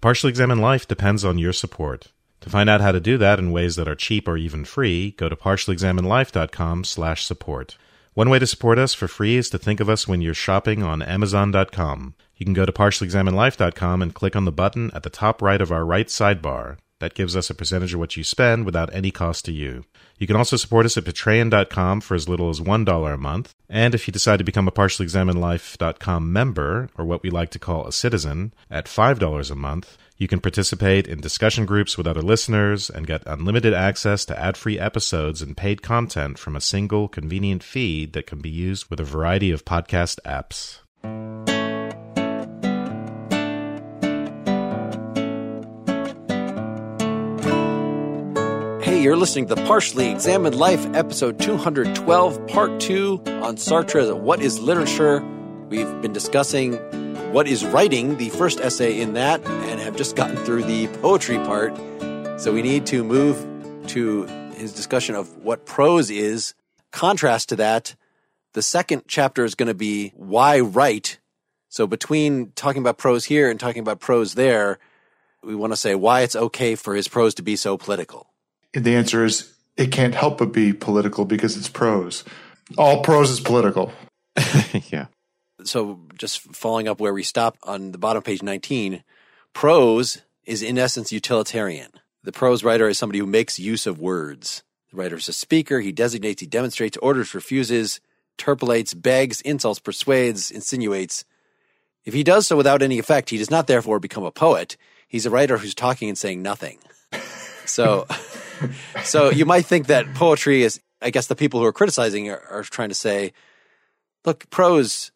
[0.00, 2.06] The Partially Life depends on your support.
[2.40, 5.10] To find out how to do that in ways that are cheap or even free,
[5.10, 7.76] go to partiallyexaminedlife.com slash support.
[8.14, 10.82] One way to support us for free is to think of us when you're shopping
[10.82, 12.14] on Amazon.com.
[12.34, 15.70] You can go to partiallyexaminedlife.com and click on the button at the top right of
[15.70, 16.78] our right sidebar.
[17.00, 19.84] That gives us a percentage of what you spend without any cost to you.
[20.20, 23.54] You can also support us at Patreon.com for as little as $1 a month.
[23.70, 27.86] And if you decide to become a PartiallyExaminedLife.com member, or what we like to call
[27.86, 32.90] a citizen, at $5 a month, you can participate in discussion groups with other listeners
[32.90, 37.62] and get unlimited access to ad free episodes and paid content from a single, convenient
[37.62, 41.49] feed that can be used with a variety of podcast apps.
[49.00, 54.60] You're listening to the Partially Examined Life, episode 212, part two on Sartre's What is
[54.60, 55.24] Literature?
[55.70, 56.74] We've been discussing
[57.32, 61.38] what is writing, the first essay in that, and have just gotten through the poetry
[61.38, 61.74] part.
[62.38, 63.38] So we need to move
[63.86, 66.52] to his discussion of what prose is.
[66.92, 67.96] Contrast to that,
[68.52, 71.20] the second chapter is going to be why write.
[71.70, 74.78] So between talking about prose here and talking about prose there,
[75.42, 78.29] we want to say why it's okay for his prose to be so political.
[78.72, 82.24] The answer is it can't help but be political because it's prose.
[82.78, 83.92] All prose is political.
[84.90, 85.06] yeah.
[85.64, 89.02] So just following up where we stopped on the bottom of page 19,
[89.52, 91.90] prose is in essence utilitarian.
[92.22, 94.62] The prose writer is somebody who makes use of words.
[94.90, 95.80] The writer is a speaker.
[95.80, 98.00] He designates, he demonstrates, orders, refuses,
[98.38, 101.24] interpolates, begs, insults, persuades, insinuates.
[102.04, 104.76] If he does so without any effect, he does not therefore become a poet.
[105.06, 106.78] He's a writer who's talking and saying nothing.
[107.70, 108.06] So
[109.02, 112.42] so you might think that poetry is, I guess the people who are criticizing are,
[112.50, 113.32] are trying to say,
[114.24, 115.12] look, prose,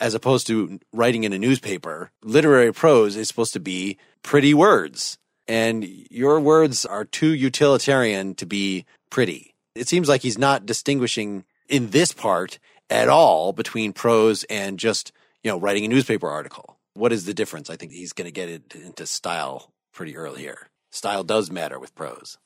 [0.00, 5.18] as opposed to writing in a newspaper, literary prose is supposed to be pretty words.
[5.46, 9.54] And your words are too utilitarian to be pretty.
[9.74, 12.58] It seems like he's not distinguishing in this part
[12.90, 16.78] at all between prose and just, you know, writing a newspaper article.
[16.94, 17.70] What is the difference?
[17.70, 20.67] I think he's going to get it into style pretty early here.
[20.90, 22.38] Style does matter with prose.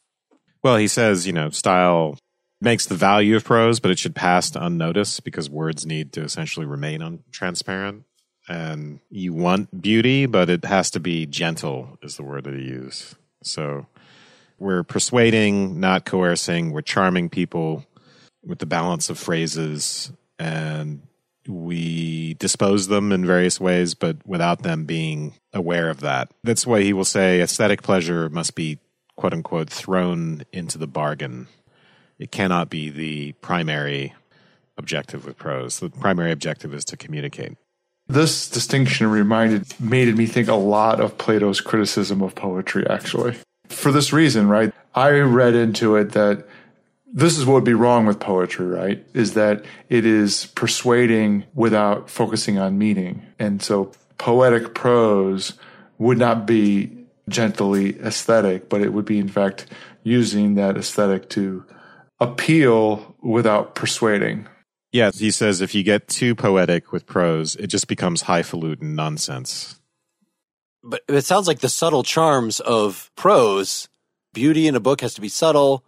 [0.63, 2.19] Well, he says, you know, style
[2.61, 6.67] makes the value of prose, but it should pass unnoticed because words need to essentially
[6.67, 8.05] remain untransparent.
[8.49, 12.63] And you want beauty, but it has to be gentle, is the word that he
[12.63, 13.17] used.
[13.43, 13.87] So
[14.59, 16.73] we're persuading, not coercing.
[16.73, 17.85] We're charming people
[18.45, 21.03] with the balance of phrases, and
[21.47, 26.31] we dispose them in various ways, but without them being aware of that.
[26.45, 28.79] That's why he will say aesthetic pleasure must be
[29.17, 31.49] quote unquote thrown into the bargain.
[32.19, 34.15] It cannot be the primary
[34.77, 35.81] objective with prose.
[35.81, 37.57] The primary objective is to communicate.
[38.09, 43.37] This distinction reminded made me think a lot of Plato's criticism of poetry actually.
[43.69, 44.73] For this reason, right?
[44.95, 46.47] I read into it that
[47.13, 49.07] this is what would be wrong with poetry, right?
[49.13, 53.23] Is that it is persuading without focusing on meaning.
[53.39, 55.53] And so poetic prose
[55.99, 59.67] would not be gently aesthetic, but it would be in fact
[60.03, 61.65] using that aesthetic to
[62.19, 64.49] appeal without persuading.
[64.91, 69.81] Yeah, he says if you get too poetic with prose, it just becomes highfalutin nonsense.
[70.83, 73.89] But it sounds like the subtle charms of prose,
[74.35, 75.85] beauty in a book has to be subtle.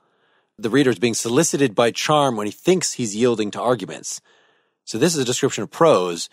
[0.58, 4.20] The reader is being solicited by charm when he thinks he's yielding to arguments.
[4.84, 6.28] So this is a description of prose,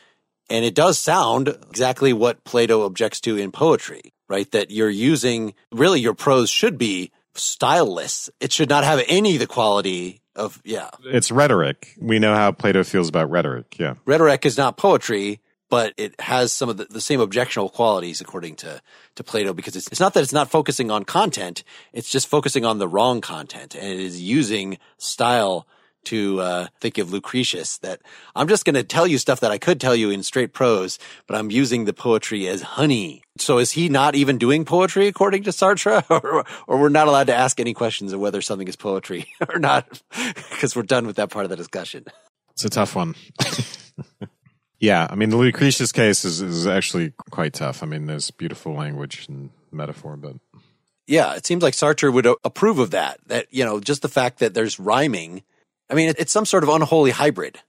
[0.50, 4.50] and it does sound exactly what Plato objects to in poetry right?
[4.52, 8.30] That you're using really your prose should be styleless.
[8.40, 10.90] It should not have any of the quality of, yeah.
[11.04, 11.96] It's rhetoric.
[12.00, 13.78] We know how Plato feels about rhetoric.
[13.78, 13.96] Yeah.
[14.06, 15.42] Rhetoric is not poetry,
[15.72, 18.82] but it has some of the, the same objectionable qualities according to,
[19.16, 21.64] to Plato because it's, it's not that it's not focusing on content.
[21.94, 25.66] It's just focusing on the wrong content and it is using style
[26.04, 28.02] to uh, think of Lucretius that
[28.36, 31.00] I'm just going to tell you stuff that I could tell you in straight prose,
[31.26, 33.24] but I'm using the poetry as honey.
[33.38, 37.28] So is he not even doing poetry according to Sartre, or, or we're not allowed
[37.28, 40.02] to ask any questions of whether something is poetry or not
[40.50, 42.04] because we're done with that part of the discussion?
[42.56, 43.16] It's a tough one.
[44.82, 47.84] yeah, I mean the Lucretius case is is actually quite tough.
[47.84, 50.36] I mean, there's beautiful language and metaphor, but
[51.08, 53.20] Yeah, it seems like Sartre would approve of that.
[53.28, 55.44] That, you know, just the fact that there's rhyming.
[55.90, 57.60] I mean, it's some sort of unholy hybrid.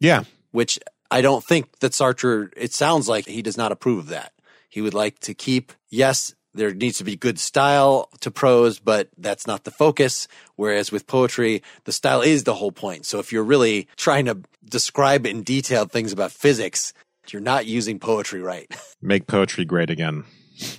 [0.00, 0.24] Yeah.
[0.52, 0.78] Which
[1.10, 4.32] I don't think that Sartre, it sounds like he does not approve of that.
[4.68, 9.08] He would like to keep, yes, there needs to be good style to prose, but
[9.18, 10.28] that's not the focus.
[10.56, 13.06] Whereas with poetry, the style is the whole point.
[13.06, 16.92] So if you're really trying to describe in detail things about physics,
[17.30, 18.72] you're not using poetry right.
[19.02, 20.24] Make poetry great again.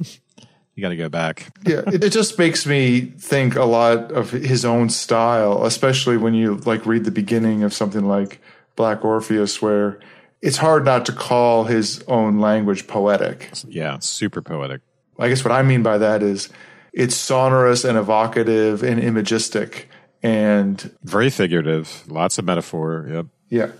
[0.75, 1.51] you got to go back.
[1.65, 6.33] yeah, it, it just makes me think a lot of his own style, especially when
[6.33, 8.41] you like read the beginning of something like
[8.75, 9.99] Black Orpheus, where
[10.41, 13.49] it's hard not to call his own language poetic.
[13.67, 14.81] Yeah, super poetic.
[15.19, 16.49] I guess what I mean by that is
[16.93, 19.89] it's sonorous and evocative and imagistic
[20.23, 23.05] and very figurative, lots of metaphor.
[23.09, 23.25] Yep.
[23.49, 23.71] Yeah.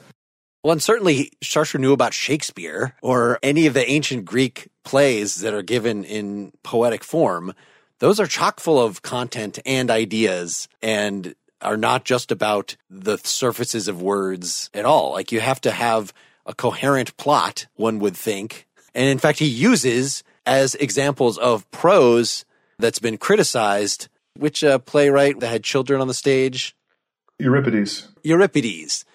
[0.63, 5.53] Well, and certainly Sartre knew about Shakespeare or any of the ancient Greek plays that
[5.53, 7.53] are given in poetic form.
[7.99, 13.87] Those are chock full of content and ideas and are not just about the surfaces
[13.87, 15.11] of words at all.
[15.11, 16.13] Like you have to have
[16.45, 18.67] a coherent plot, one would think.
[18.93, 22.45] And in fact, he uses as examples of prose
[22.80, 24.07] that's been criticized.
[24.38, 26.75] Which uh, playwright that had children on the stage?
[27.39, 28.09] Euripides.
[28.24, 29.06] Euripides.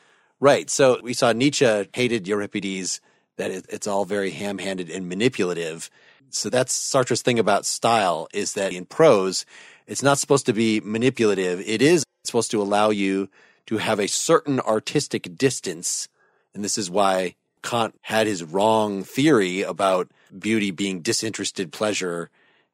[0.41, 0.71] Right.
[0.71, 3.00] So we saw Nietzsche hated Euripides,
[3.37, 5.91] that it's all very ham handed and manipulative.
[6.31, 9.44] So that's Sartre's thing about style is that in prose,
[9.87, 11.61] it's not supposed to be manipulative.
[11.67, 13.29] It is supposed to allow you
[13.67, 16.09] to have a certain artistic distance.
[16.55, 22.31] And this is why Kant had his wrong theory about beauty being disinterested pleasure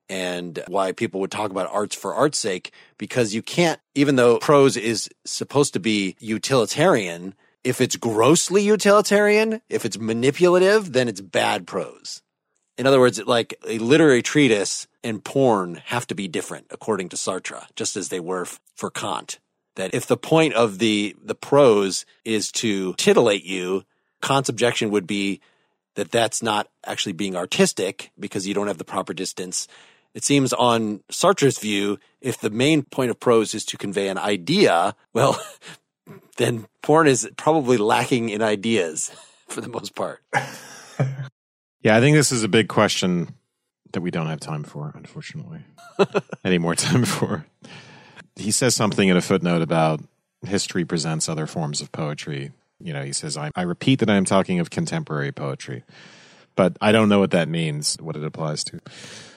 [0.09, 4.39] and why people would talk about arts for art's sake because you can't even though
[4.39, 11.21] prose is supposed to be utilitarian if it's grossly utilitarian if it's manipulative then it's
[11.21, 12.23] bad prose.
[12.79, 17.17] In other words like a literary treatise and porn have to be different according to
[17.17, 19.39] sartre just as they were for kant.
[19.75, 23.85] That if the point of the the prose is to titillate you
[24.23, 25.41] kant's objection would be
[25.97, 29.67] that that's not actually being artistic because you don't have the proper distance.
[30.15, 34.17] It seems on Sartre's view, if the main point of prose is to convey an
[34.17, 35.39] idea, well,
[36.37, 39.11] then porn is probably lacking in ideas
[39.49, 40.23] for the most part.
[41.83, 43.35] yeah, I think this is a big question
[43.93, 45.61] that we don't have time for, unfortunately.
[46.45, 47.47] Any more time for.
[48.37, 50.03] He says something in a footnote about
[50.47, 54.17] history presents other forms of poetry you know, he says, I, I repeat that I
[54.17, 55.85] am talking of contemporary poetry,
[56.55, 58.81] but I don't know what that means, what it applies to.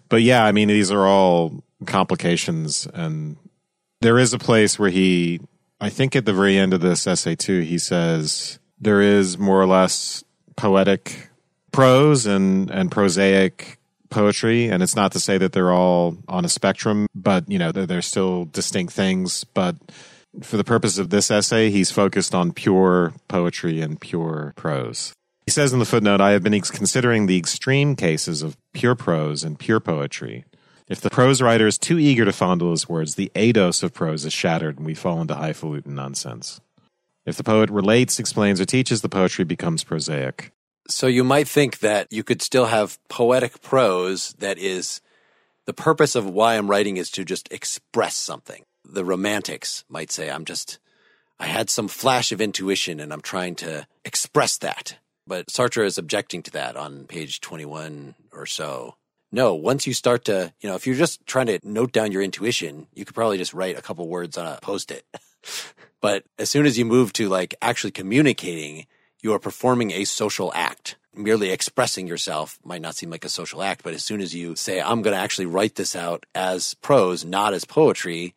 [0.10, 2.88] But yeah, I mean, these are all complications.
[2.94, 3.38] And
[4.02, 5.40] there is a place where he,
[5.80, 9.62] I think at the very end of this essay too, he says there is more
[9.62, 10.24] or less
[10.56, 11.30] poetic
[11.72, 13.78] prose and, and prosaic
[14.10, 14.68] poetry.
[14.68, 17.86] And it's not to say that they're all on a spectrum, but, you know, they're,
[17.86, 19.44] they're still distinct things.
[19.44, 19.76] But
[20.42, 25.14] for the purpose of this essay, he's focused on pure poetry and pure prose.
[25.46, 29.44] He says in the footnote, I have been considering the extreme cases of pure prose
[29.44, 30.46] and pure poetry.
[30.88, 34.26] If the prose writer is too eager to fondle his words, the eidos of prose
[34.26, 36.62] is shattered and we fall into highfalutin nonsense.
[37.26, 40.52] If the poet relates, explains, or teaches, the poetry becomes prosaic.
[40.88, 45.02] So you might think that you could still have poetic prose that is
[45.66, 50.30] the purpose of why I'm writing is to just express something the romantics might say,
[50.30, 50.80] I'm just,
[51.40, 54.98] I had some flash of intuition and I'm trying to express that.
[55.28, 58.96] But Sartre is objecting to that on page 21 or so.
[59.32, 62.24] No, once you start to, you know, if you're just trying to note down your
[62.24, 65.06] intuition, you could probably just write a couple words on a post it.
[66.02, 68.88] but as soon as you move to like actually communicating,
[69.22, 70.96] you are performing a social act.
[71.14, 74.56] Merely expressing yourself might not seem like a social act, but as soon as you
[74.56, 78.34] say, I'm going to actually write this out as prose, not as poetry,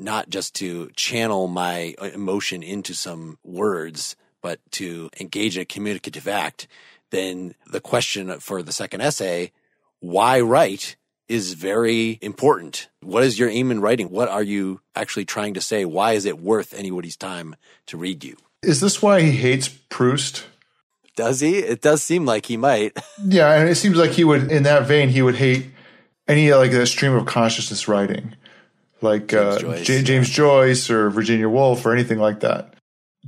[0.00, 5.66] not just to channel my uh, emotion into some words, but to engage in a
[5.66, 6.66] communicative act,
[7.10, 9.52] then the question for the second essay,
[10.00, 10.96] why write,
[11.28, 12.88] is very important.
[13.02, 14.10] What is your aim in writing?
[14.10, 15.84] What are you actually trying to say?
[15.84, 17.54] Why is it worth anybody's time
[17.86, 18.36] to read you?
[18.62, 20.46] Is this why he hates Proust?
[21.14, 21.58] Does he?
[21.58, 22.98] It does seem like he might.
[23.24, 25.70] yeah, and it seems like he would, in that vein, he would hate
[26.26, 28.34] any like a stream of consciousness writing
[29.02, 30.34] like James, uh, Joyce, J- James yeah.
[30.34, 32.74] Joyce or Virginia Woolf or anything like that,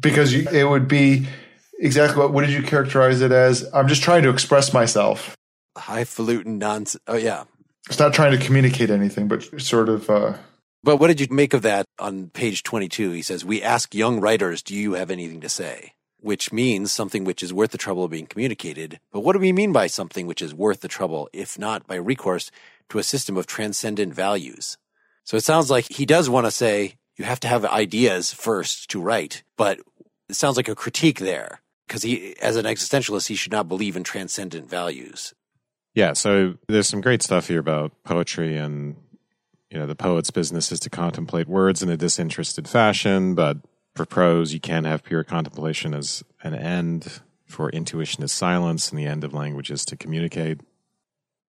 [0.01, 1.27] because you, it would be
[1.79, 2.33] exactly what.
[2.33, 3.69] What did you characterize it as?
[3.73, 5.37] I'm just trying to express myself.
[5.77, 7.03] Highfalutin nonsense.
[7.07, 7.45] Oh yeah,
[7.89, 10.09] it's not trying to communicate anything, but sort of.
[10.09, 10.35] Uh,
[10.85, 13.13] but what did you make of that on page 22?
[13.13, 15.93] He says, We ask young writers, do you have anything to say?
[16.19, 18.99] Which means something which is worth the trouble of being communicated.
[19.13, 21.95] But what do we mean by something which is worth the trouble, if not by
[21.95, 22.51] recourse
[22.93, 24.77] to a system of transcendent values.
[25.25, 28.91] So it sounds like he does want to say you have to have ideas first
[28.91, 29.81] to write, but
[30.29, 33.97] it sounds like a critique there because he, as an existentialist, he should not believe
[33.97, 35.35] in transcendent values.
[35.95, 38.97] Yeah, so there's some great stuff here about poetry and
[39.71, 43.59] you know the poet's business is to contemplate words in a disinterested fashion, but
[43.95, 47.21] for prose you can't have pure contemplation as an end.
[47.47, 50.61] For intuition is silence, and the end of language is to communicate.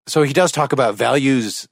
[0.06, 1.66] So he does talk about values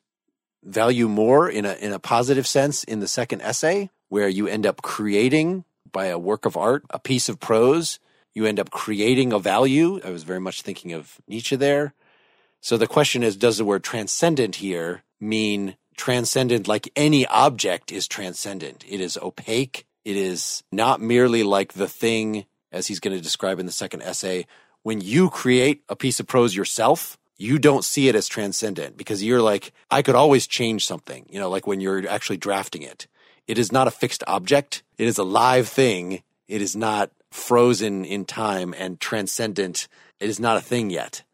[0.63, 4.67] value more in a in a positive sense in the second essay, where you end
[4.67, 7.99] up creating by a work of art, a piece of prose,
[8.35, 10.01] you end up creating a value.
[10.05, 11.95] I was very much thinking of Nietzsche there.
[12.61, 18.09] So the question is, does the word transcendent here mean transcendent like any object is
[18.09, 18.85] transcendent?
[18.89, 19.87] It is opaque.
[20.05, 24.03] It is not merely like the thing, as he's going to describe in the second
[24.03, 24.47] essay.
[24.83, 29.21] When you create a piece of prose yourself, you don't see it as transcendent because
[29.21, 33.09] you're like, I could always change something, you know, like when you're actually drafting it.
[33.49, 34.85] It is not a fixed object.
[34.97, 36.23] It is a live thing.
[36.47, 39.89] It is not frozen in time and transcendent.
[40.21, 41.25] It is not a thing yet.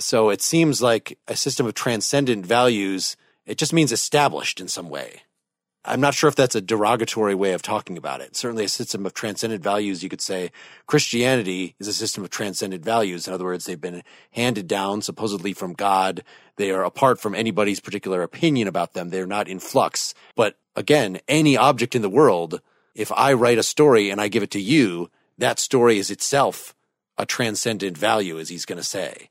[0.00, 3.16] So it seems like a system of transcendent values,
[3.46, 5.22] it just means established in some way.
[5.84, 8.36] I'm not sure if that's a derogatory way of talking about it.
[8.36, 10.52] Certainly a system of transcendent values, you could say
[10.86, 13.26] Christianity is a system of transcendent values.
[13.26, 16.22] In other words, they've been handed down supposedly from God.
[16.54, 19.10] They are apart from anybody's particular opinion about them.
[19.10, 20.14] They're not in flux.
[20.36, 22.60] But again, any object in the world,
[22.94, 26.76] if I write a story and I give it to you, that story is itself
[27.18, 29.30] a transcendent value, as he's going to say.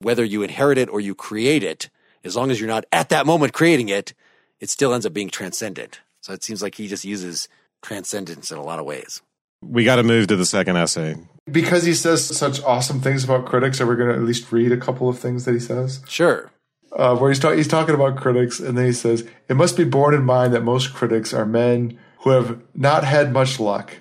[0.00, 1.90] Whether you inherit it or you create it,
[2.24, 4.14] as long as you're not at that moment creating it,
[4.62, 6.00] it still ends up being transcendent.
[6.20, 7.48] So it seems like he just uses
[7.82, 9.20] transcendence in a lot of ways.
[9.60, 11.16] We got to move to the second essay.
[11.50, 14.70] Because he says such awesome things about critics, are we going to at least read
[14.70, 16.00] a couple of things that he says?
[16.08, 16.52] Sure.
[16.92, 19.84] Uh, where he's, ta- he's talking about critics, and then he says, It must be
[19.84, 23.96] borne in mind that most critics are men who have not had much luck,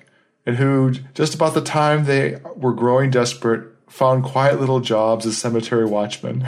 [0.45, 5.37] and who, just about the time they were growing desperate, found quiet little jobs as
[5.37, 6.47] cemetery watchmen.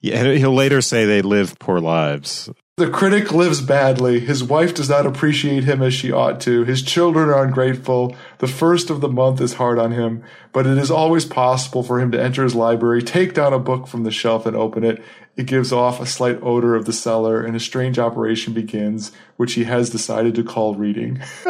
[0.00, 2.50] yeah, he'll later say they live poor lives.
[2.76, 4.18] The critic lives badly.
[4.18, 6.64] His wife does not appreciate him as she ought to.
[6.64, 8.16] His children are ungrateful.
[8.38, 12.00] The first of the month is hard on him, but it is always possible for
[12.00, 15.00] him to enter his library, take down a book from the shelf and open it.
[15.36, 19.52] It gives off a slight odor of the cellar and a strange operation begins, which
[19.52, 21.22] he has decided to call reading.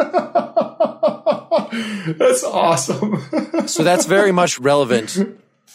[2.19, 3.67] that's awesome.
[3.67, 5.17] so that's very much relevant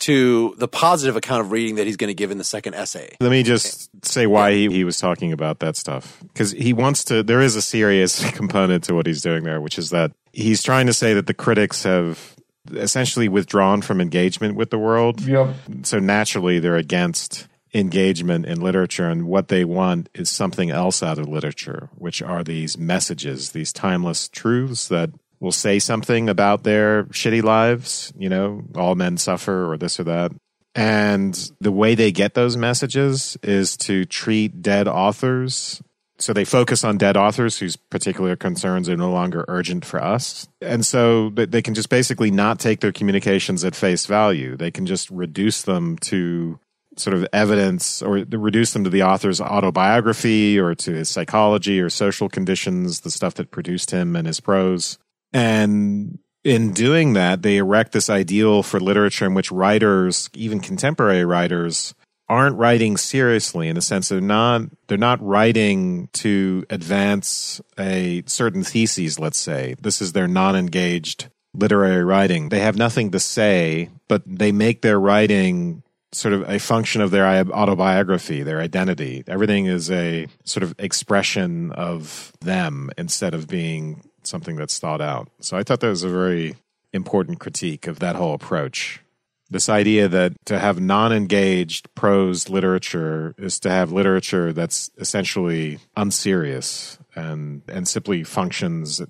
[0.00, 3.14] to the positive account of reading that he's going to give in the second essay.
[3.20, 6.18] Let me just say why he, he was talking about that stuff.
[6.22, 9.78] Because he wants to, there is a serious component to what he's doing there, which
[9.78, 12.36] is that he's trying to say that the critics have
[12.72, 15.20] essentially withdrawn from engagement with the world.
[15.20, 15.54] Yep.
[15.82, 21.18] So naturally, they're against engagement in literature and what they want is something else out
[21.18, 25.08] of literature which are these messages these timeless truths that
[25.40, 30.04] will say something about their shitty lives, you know, all men suffer or this or
[30.04, 30.32] that.
[30.74, 35.82] And the way they get those messages is to treat dead authors.
[36.18, 40.46] So they focus on dead authors whose particular concerns are no longer urgent for us.
[40.60, 44.56] And so they can just basically not take their communications at face value.
[44.56, 46.60] They can just reduce them to
[46.96, 51.88] sort of evidence or reduce them to the author's autobiography or to his psychology or
[51.88, 54.98] social conditions, the stuff that produced him and his prose.
[55.32, 61.24] And in doing that, they erect this ideal for literature in which writers, even contemporary
[61.24, 61.94] writers,
[62.30, 68.62] aren't writing seriously in the sense they're not they're not writing to advance a certain
[68.62, 69.74] thesis let's say.
[69.80, 72.48] This is their non-engaged literary writing.
[72.48, 75.82] They have nothing to say but they make their writing
[76.12, 79.24] sort of a function of their autobiography their identity.
[79.26, 85.28] Everything is a sort of expression of them instead of being something that's thought out.
[85.40, 86.56] So I thought that was a very
[86.92, 89.00] important critique of that whole approach.
[89.48, 95.78] This idea that to have non engaged prose literature is to have literature that's essentially
[95.96, 99.00] unserious and, and simply functions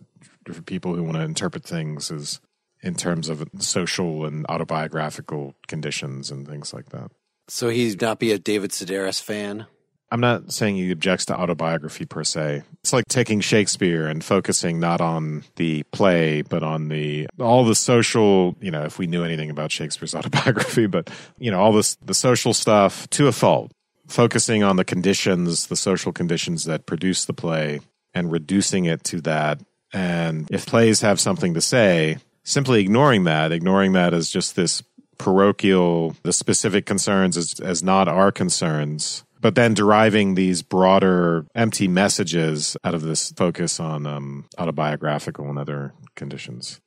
[0.51, 2.41] for people who want to interpret things as
[2.83, 7.11] in terms of social and autobiographical conditions and things like that.
[7.49, 9.67] So he'd not be a David Sedaris fan?
[10.13, 12.63] I'm not saying he objects to autobiography per se.
[12.83, 17.77] It's like taking Shakespeare and focusing not on the play, but on the all the
[17.77, 21.97] social, you know, if we knew anything about Shakespeare's autobiography, but you know, all this
[21.97, 23.73] the social stuff to a fault.
[24.09, 27.79] Focusing on the conditions, the social conditions that produce the play
[28.13, 29.61] and reducing it to that.
[29.93, 34.83] And if plays have something to say, simply ignoring that, ignoring that as just this
[35.19, 41.89] parochial, the specific concerns as, as not our concerns but then deriving these broader empty
[41.89, 46.81] messages out of this focus on um, autobiographical and other conditions.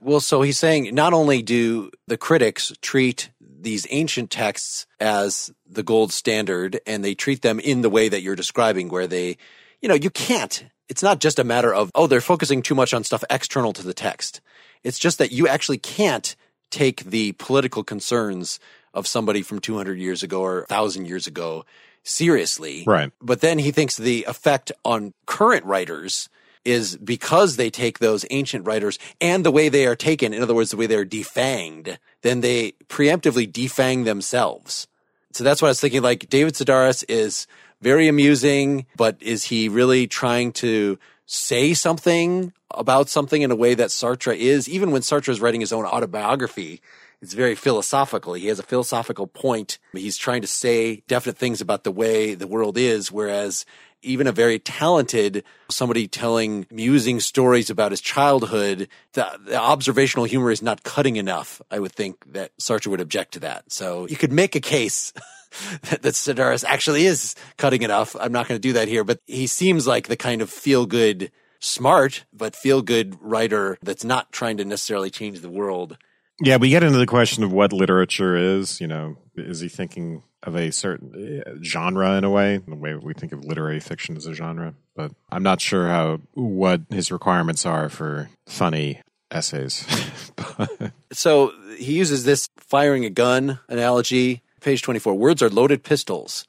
[0.00, 5.82] Well, so he's saying not only do the critics treat these ancient texts as the
[5.82, 9.36] gold standard and they treat them in the way that you're describing, where they,
[9.82, 10.64] you know, you can't.
[10.88, 13.82] It's not just a matter of, oh, they're focusing too much on stuff external to
[13.82, 14.40] the text.
[14.82, 16.34] It's just that you actually can't
[16.70, 18.58] take the political concerns
[18.94, 21.64] of somebody from 200 years ago or 1,000 years ago
[22.02, 22.84] seriously.
[22.86, 23.12] Right.
[23.20, 26.28] But then he thinks the effect on current writers
[26.64, 30.54] is because they take those ancient writers and the way they are taken, in other
[30.54, 34.86] words, the way they're defanged, then they preemptively defang themselves.
[35.32, 36.02] So that's what I was thinking.
[36.02, 37.46] Like David Sedaris is
[37.80, 43.74] very amusing, but is he really trying to say something about something in a way
[43.74, 44.68] that Sartre is?
[44.68, 46.82] Even when Sartre is writing his own autobiography,
[47.22, 48.34] it's very philosophical.
[48.34, 49.78] He has a philosophical point.
[49.92, 53.66] He's trying to say definite things about the way the world is, whereas
[54.02, 60.50] even a very talented somebody telling musing stories about his childhood, the, the, observational humor
[60.50, 61.60] is not cutting enough.
[61.70, 63.70] I would think that Sartre would object to that.
[63.70, 65.12] So you could make a case
[65.82, 68.16] that, that Sedaris actually is cutting enough.
[68.18, 70.86] I'm not going to do that here, but he seems like the kind of feel
[70.86, 75.98] good, smart, but feel good writer that's not trying to necessarily change the world.
[76.40, 78.80] Yeah, we get into the question of what literature is.
[78.80, 82.94] You know, is he thinking of a certain uh, genre in a way, the way
[82.94, 84.74] we think of literary fiction as a genre?
[84.96, 89.86] But I'm not sure how what his requirements are for funny essays.
[91.12, 94.42] so he uses this firing a gun analogy.
[94.60, 95.14] Page 24.
[95.14, 96.46] Words are loaded pistols.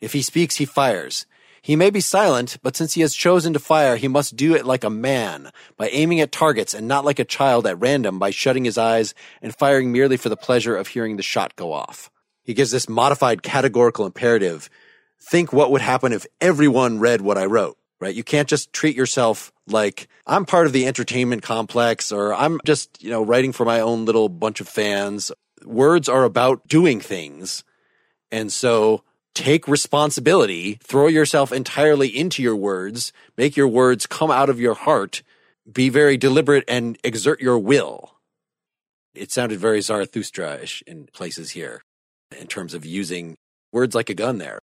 [0.00, 1.26] If he speaks, he fires.
[1.66, 4.64] He may be silent, but since he has chosen to fire, he must do it
[4.64, 8.30] like a man, by aiming at targets and not like a child at random by
[8.30, 12.08] shutting his eyes and firing merely for the pleasure of hearing the shot go off.
[12.44, 14.70] He gives this modified categorical imperative.
[15.20, 18.14] Think what would happen if everyone read what I wrote, right?
[18.14, 23.02] You can't just treat yourself like I'm part of the entertainment complex or I'm just,
[23.02, 25.32] you know, writing for my own little bunch of fans.
[25.64, 27.64] Words are about doing things.
[28.30, 29.02] And so
[29.36, 34.74] take responsibility, throw yourself entirely into your words, make your words come out of your
[34.74, 35.22] heart,
[35.70, 38.14] be very deliberate and exert your will.
[39.14, 41.82] It sounded very Zarathustra-ish in places here
[42.36, 43.36] in terms of using
[43.72, 44.58] words like a gun there.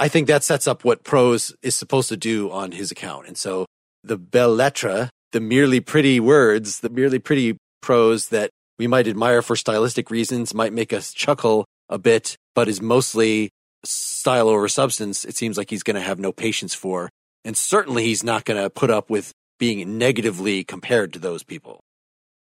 [0.00, 3.28] I think that sets up what prose is supposed to do on his account.
[3.28, 3.66] And so
[4.02, 9.42] the belles lettres, the merely pretty words, the merely pretty prose that we might admire
[9.42, 13.50] for stylistic reasons, might make us chuckle a bit, but is mostly
[13.84, 17.10] style over substance, it seems like he's going to have no patience for.
[17.44, 21.80] And certainly he's not going to put up with being negatively compared to those people.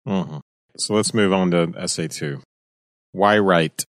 [0.06, 0.38] Mm-hmm.
[0.76, 2.42] So let's move on to essay two.
[3.12, 3.84] Why write?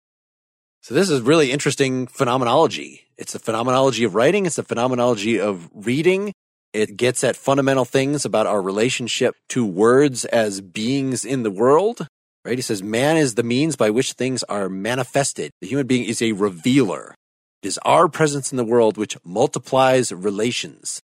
[0.81, 3.07] So this is really interesting phenomenology.
[3.17, 4.45] It's the phenomenology of writing.
[4.45, 6.33] It's the phenomenology of reading.
[6.73, 12.07] It gets at fundamental things about our relationship to words as beings in the world.
[12.45, 12.57] Right?
[12.57, 15.51] He says, man is the means by which things are manifested.
[15.59, 17.15] The human being is a revealer.
[17.61, 21.01] It is our presence in the world which multiplies relations.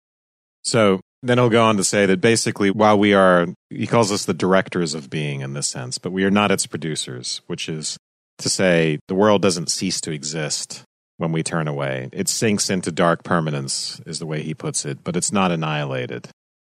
[0.63, 4.26] So then he'll go on to say that basically, while we are, he calls us
[4.26, 7.98] the directors of being in this sense, but we are not its producers, which is
[8.39, 10.84] to say the world doesn't cease to exist
[11.18, 12.10] when we turn away.
[12.12, 16.30] It sinks into dark permanence, is the way he puts it, but it's not annihilated.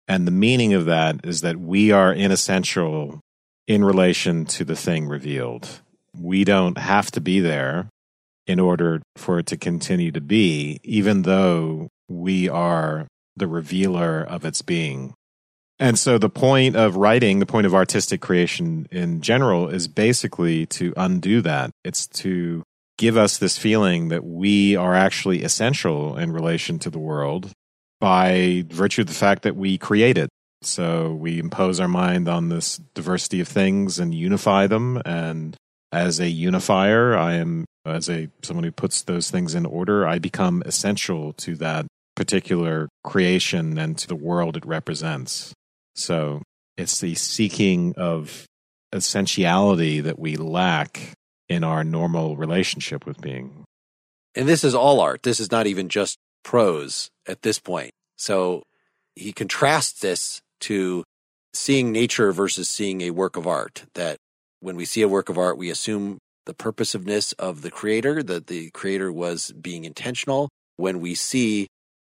[0.07, 3.21] And the meaning of that is that we are inessential
[3.67, 5.81] in relation to the thing revealed.
[6.19, 7.89] We don't have to be there
[8.47, 14.45] in order for it to continue to be, even though we are the revealer of
[14.45, 15.15] its being.
[15.79, 20.67] And so the point of writing, the point of artistic creation in general is basically
[20.67, 21.71] to undo that.
[21.85, 22.63] It's to
[22.97, 27.51] give us this feeling that we are actually essential in relation to the world
[28.01, 30.29] by virtue of the fact that we create it.
[30.63, 35.03] So we impose our mind on this diversity of things and unify them.
[35.05, 35.57] And
[35.95, 40.19] as a unifier, I am as a someone who puts those things in order, I
[40.19, 45.53] become essential to that particular creation and to the world it represents.
[45.95, 46.43] So
[46.77, 48.47] it's the seeking of
[48.93, 51.13] essentiality that we lack
[51.49, 53.65] in our normal relationship with being.
[54.35, 55.23] And this is all art.
[55.23, 57.93] This is not even just prose at this point.
[58.17, 58.63] So
[59.15, 61.05] he contrasts this to
[61.53, 63.85] seeing nature versus seeing a work of art.
[63.95, 64.17] That
[64.65, 68.47] when we see a work of art, we assume the purposiveness of the creator, that
[68.47, 70.49] the creator was being intentional.
[70.77, 71.69] When we see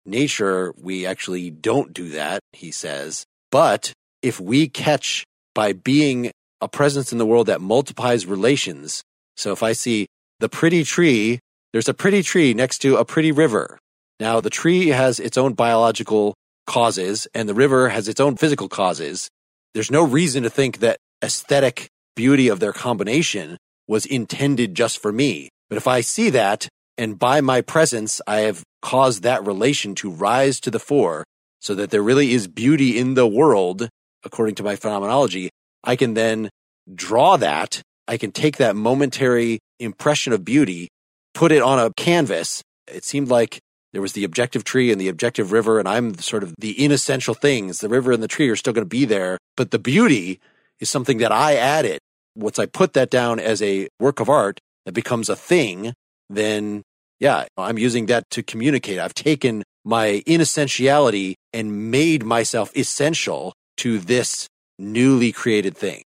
[0.06, 3.24] nature, we actually don't do that, he says.
[3.52, 5.24] But if we catch
[5.56, 9.02] by being a presence in the world that multiplies relations,
[9.38, 10.08] so if I see
[10.40, 11.40] the pretty tree
[11.72, 13.80] there's a pretty tree next to a pretty river.
[14.20, 16.36] Now, the tree has its own biological
[16.68, 19.30] causes and the river has its own physical causes.
[19.74, 25.12] There's no reason to think that aesthetic beauty of their combination was intended just for
[25.12, 25.50] me.
[25.70, 30.10] But if I see that and by my presence, I have caused that relation to
[30.10, 31.24] rise to the fore
[31.60, 33.90] so that there really is beauty in the world,
[34.24, 35.50] according to my phenomenology,
[35.84, 36.50] I can then
[36.94, 37.82] draw that.
[38.08, 40.90] I can take that momentary impression of beauty,
[41.34, 42.62] put it on a canvas.
[42.88, 43.60] It seemed like
[43.94, 47.34] there was the objective tree and the objective river, and I'm sort of the inessential
[47.34, 47.80] things.
[47.80, 50.40] The river and the tree are still going to be there, but the beauty
[50.82, 52.00] is something that I added.
[52.36, 55.94] Once I put that down as a work of art that becomes a thing,
[56.30, 56.82] then
[57.20, 59.00] yeah, I'm using that to communicate.
[59.00, 64.48] I've taken my inessentiality and made myself essential to this
[64.80, 66.02] newly created thing,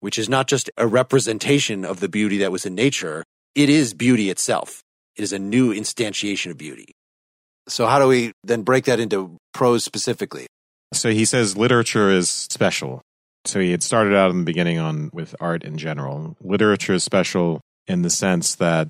[0.00, 3.22] which is not just a representation of the beauty that was in nature.
[3.54, 4.82] It is beauty itself.
[5.16, 6.92] It is a new instantiation of beauty.
[7.68, 10.46] So how do we then break that into prose specifically?
[10.92, 13.02] So he says literature is special.
[13.44, 16.36] So he had started out in the beginning on with art in general.
[16.40, 18.88] Literature is special in the sense that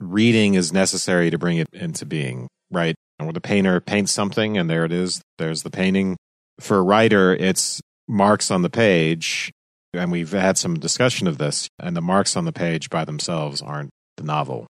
[0.00, 2.94] reading is necessary to bring it into being, right?
[3.18, 6.16] Where the painter paints something and there it is, there's the painting.
[6.58, 9.52] For a writer, it's marks on the page,
[9.94, 13.62] and we've had some discussion of this, and the marks on the page by themselves
[13.62, 14.66] aren't the novel.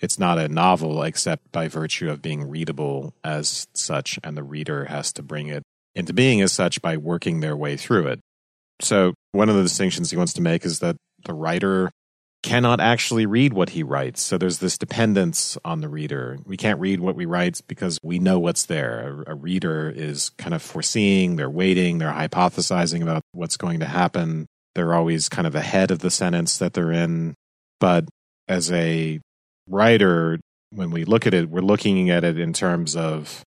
[0.00, 4.84] It's not a novel except by virtue of being readable as such, and the reader
[4.84, 5.62] has to bring it
[5.94, 8.20] into being as such by working their way through it.
[8.80, 11.90] So, one of the distinctions he wants to make is that the writer
[12.42, 14.22] cannot actually read what he writes.
[14.22, 16.38] So there's this dependence on the reader.
[16.46, 19.24] We can't read what we write because we know what's there.
[19.26, 23.86] A, a, reader is kind of foreseeing, they're waiting, they're hypothesizing about what's going to
[23.86, 24.46] happen.
[24.74, 27.34] They're always kind of ahead of the sentence that they're in.
[27.80, 28.04] But
[28.46, 29.20] as a
[29.68, 30.38] writer,
[30.70, 33.42] when we look at it, we're looking at it in terms of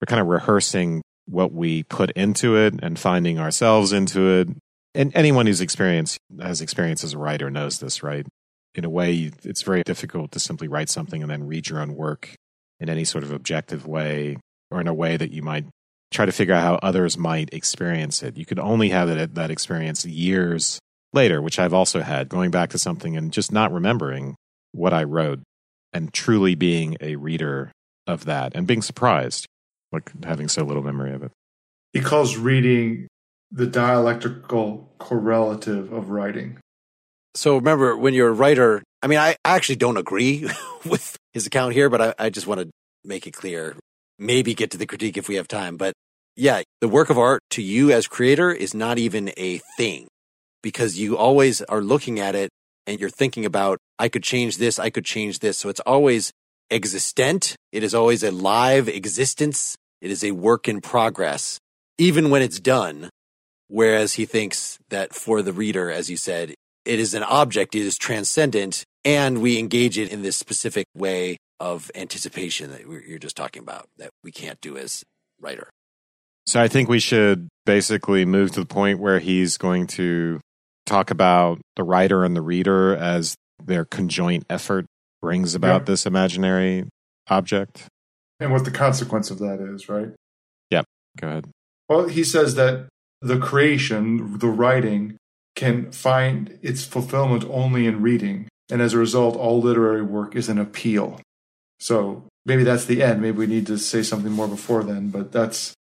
[0.00, 4.48] we're kind of rehearsing what we put into it and finding ourselves into it
[4.96, 8.26] and anyone who's experienced has experience as a writer knows this, right?
[8.74, 11.94] In a way, it's very difficult to simply write something and then read your own
[11.94, 12.34] work
[12.80, 14.38] in any sort of objective way
[14.70, 15.66] or in a way that you might
[16.10, 18.36] try to figure out how others might experience it.
[18.36, 20.78] You could only have that, that experience years
[21.12, 24.34] later, which I've also had, going back to something and just not remembering
[24.72, 25.40] what I wrote
[25.92, 27.72] and truly being a reader
[28.06, 29.46] of that and being surprised,
[29.92, 31.32] like having so little memory of it.
[31.92, 33.08] He calls reading
[33.50, 36.58] the dialectical correlative of writing.
[37.34, 40.48] So remember, when you're a writer, I mean, I actually don't agree
[40.84, 42.70] with his account here, but I, I just want to
[43.04, 43.76] make it clear.
[44.18, 45.76] Maybe get to the critique if we have time.
[45.76, 45.92] But
[46.34, 50.08] yeah, the work of art to you as creator is not even a thing
[50.62, 52.50] because you always are looking at it
[52.86, 55.58] and you're thinking about, I could change this, I could change this.
[55.58, 56.32] So it's always
[56.70, 57.56] existent.
[57.72, 59.76] It is always a live existence.
[60.00, 61.58] It is a work in progress.
[61.98, 63.08] Even when it's done,
[63.68, 67.80] Whereas he thinks that for the reader, as you said, it is an object, it
[67.80, 73.36] is transcendent, and we engage it in this specific way of anticipation that you're just
[73.36, 75.02] talking about that we can't do as
[75.40, 75.70] writer.
[76.46, 80.40] So I think we should basically move to the point where he's going to
[80.84, 84.86] talk about the writer and the reader as their conjoint effort
[85.20, 85.86] brings about yep.
[85.86, 86.84] this imaginary
[87.28, 87.86] object.
[88.38, 90.10] And what the consequence of that is, right?
[90.70, 90.84] Yep.
[91.18, 91.50] Go ahead.
[91.88, 92.86] Well, he says that
[93.20, 95.16] the creation, the writing,
[95.54, 98.48] can find its fulfillment only in reading.
[98.70, 101.20] And as a result, all literary work is an appeal.
[101.78, 103.22] So maybe that's the end.
[103.22, 105.74] Maybe we need to say something more before then, but that's.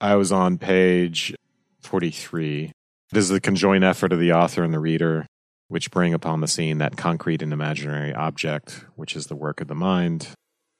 [0.00, 1.34] I was on page
[1.80, 2.72] 43.
[3.12, 5.26] This is the conjoined effort of the author and the reader,
[5.68, 9.68] which bring upon the scene that concrete and imaginary object, which is the work of
[9.68, 10.28] the mind.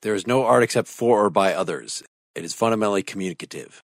[0.03, 2.03] There is no art except for or by others.
[2.35, 3.83] It is fundamentally communicative.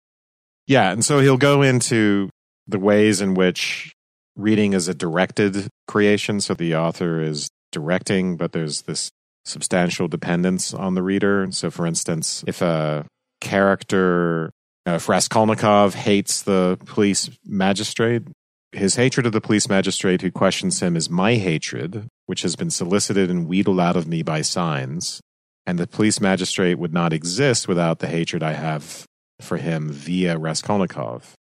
[0.70, 0.92] Yeah.
[0.92, 2.30] And so he'll go into
[2.68, 3.92] the ways in which
[4.36, 6.40] reading is a directed creation.
[6.40, 9.10] So the author is directing, but there's this
[9.44, 11.48] substantial dependence on the reader.
[11.50, 13.04] So, for instance, if a
[13.40, 14.52] character,
[14.86, 18.22] if Raskolnikov hates the police magistrate,
[18.70, 22.70] his hatred of the police magistrate who questions him is my hatred, which has been
[22.70, 25.20] solicited and wheedled out of me by signs.
[25.66, 29.04] And the police magistrate would not exist without the hatred I have
[29.42, 31.34] for him via Raskolnikov.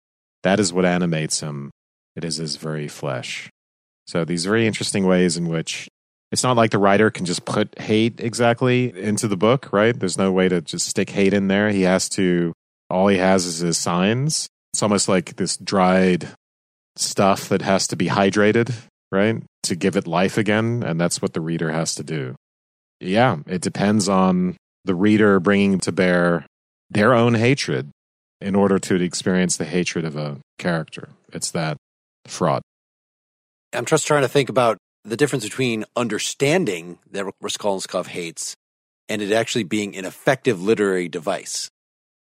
[0.42, 1.70] That is what animates him.
[2.16, 3.50] It is his very flesh.
[4.06, 5.88] So these very interesting ways in which
[6.30, 9.98] it's not like the writer can just put hate exactly into the book, right?
[9.98, 11.70] There's no way to just stick hate in there.
[11.70, 12.52] He has to,
[12.90, 14.48] all he has is his signs.
[14.72, 16.28] It's almost like this dried
[16.96, 18.74] stuff that has to be hydrated,
[19.10, 19.42] right?
[19.64, 20.82] To give it life again.
[20.82, 22.34] And that's what the reader has to do.
[23.00, 26.46] Yeah, it depends on the reader bringing to bear
[26.90, 27.90] their own hatred
[28.40, 31.10] in order to experience the hatred of a character.
[31.32, 31.76] It's that
[32.26, 32.62] fraud.
[33.72, 38.54] I'm just trying to think about the difference between understanding that Raskolnikov hates
[39.08, 41.70] and it actually being an effective literary device.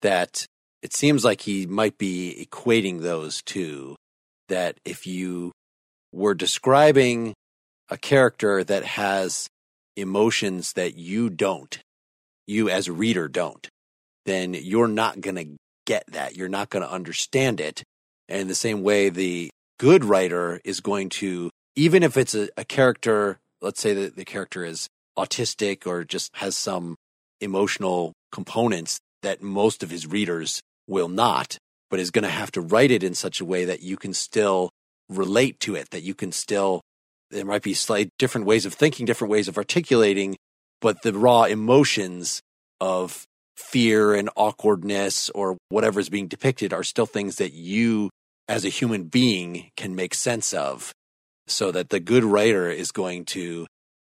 [0.02, 0.46] That
[0.82, 3.96] it seems like he might be equating those two.
[4.48, 5.52] That if you
[6.12, 7.34] were describing
[7.88, 9.48] a character that has
[9.96, 11.78] emotions that you don't,
[12.46, 13.68] you as reader don't,
[14.26, 15.56] then you're not going to
[15.86, 16.36] get that.
[16.36, 17.82] You're not going to understand it.
[18.28, 22.64] And the same way, the good writer is going to, even if it's a, a
[22.64, 26.96] character, let's say that the character is autistic or just has some
[27.40, 31.58] emotional components that most of his readers will not,
[31.90, 34.14] but is going to have to write it in such a way that you can
[34.14, 34.70] still
[35.08, 36.80] relate to it, that you can still,
[37.30, 40.36] there might be slight different ways of thinking, different ways of articulating,
[40.80, 42.40] but the raw emotions
[42.80, 43.24] of
[43.60, 48.10] fear and awkwardness or whatever is being depicted are still things that you
[48.48, 50.92] as a human being can make sense of
[51.46, 53.66] so that the good writer is going to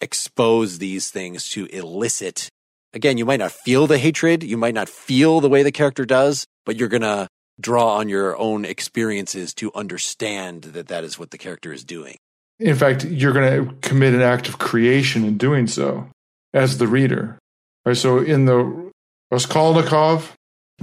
[0.01, 2.49] expose these things to elicit.
[2.93, 6.05] Again you might not feel the hatred you might not feel the way the character
[6.05, 7.27] does but you're going to
[7.59, 12.17] draw on your own experiences to understand that that is what the character is doing.
[12.59, 16.07] In fact you're going to commit an act of creation in doing so
[16.53, 17.37] as the reader
[17.85, 17.97] right?
[17.97, 18.91] So in the
[19.33, 20.33] Raskolnikov,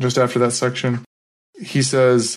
[0.00, 1.04] just after that section,
[1.60, 2.36] he says,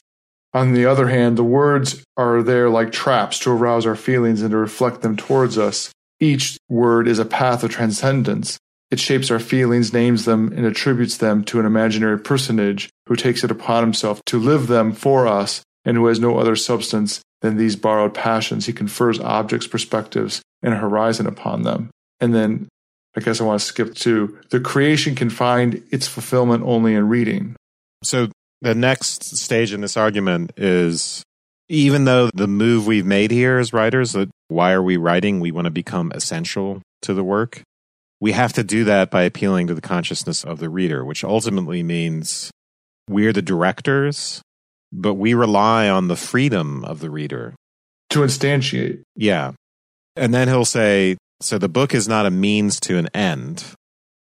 [0.53, 4.51] on the other hand, the words are there like traps to arouse our feelings and
[4.51, 5.91] to reflect them towards us.
[6.19, 8.59] Each word is a path of transcendence.
[8.91, 13.43] It shapes our feelings, names them, and attributes them to an imaginary personage who takes
[13.43, 17.57] it upon himself to live them for us and who has no other substance than
[17.57, 18.67] these borrowed passions.
[18.67, 21.89] He confers objects, perspectives, and a horizon upon them.
[22.19, 22.67] And then
[23.15, 27.07] I guess I want to skip to the creation can find its fulfillment only in
[27.07, 27.55] reading.
[28.03, 28.29] So
[28.61, 31.23] the next stage in this argument is
[31.69, 35.39] even though the move we've made here as writers that why are we writing?
[35.39, 37.61] We want to become essential to the work.
[38.19, 41.83] We have to do that by appealing to the consciousness of the reader, which ultimately
[41.83, 42.51] means
[43.09, 44.41] we're the directors,
[44.91, 47.53] but we rely on the freedom of the reader
[48.11, 49.01] to instantiate.
[49.15, 49.51] Yeah.
[50.15, 53.65] And then he'll say, so the book is not a means to an end,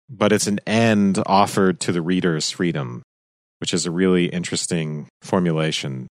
[0.09, 3.01] but it's an end offered to the reader's freedom,
[3.59, 6.07] which is a really interesting formulation.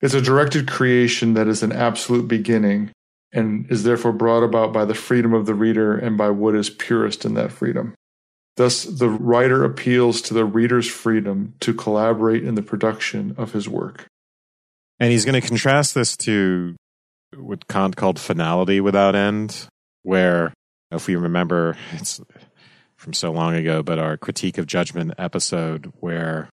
[0.00, 2.90] It's a directed creation that is an absolute beginning
[3.32, 6.70] and is therefore brought about by the freedom of the reader and by what is
[6.70, 7.94] purest in that freedom.
[8.56, 13.68] Thus, the writer appeals to the reader's freedom to collaborate in the production of his
[13.68, 14.06] work.
[14.98, 16.76] And he's going to contrast this to
[17.36, 19.66] what Kant called finality without end,
[20.02, 20.52] where
[20.90, 22.20] if we remember it's
[22.96, 26.50] from so long ago, but our critique of judgment episode where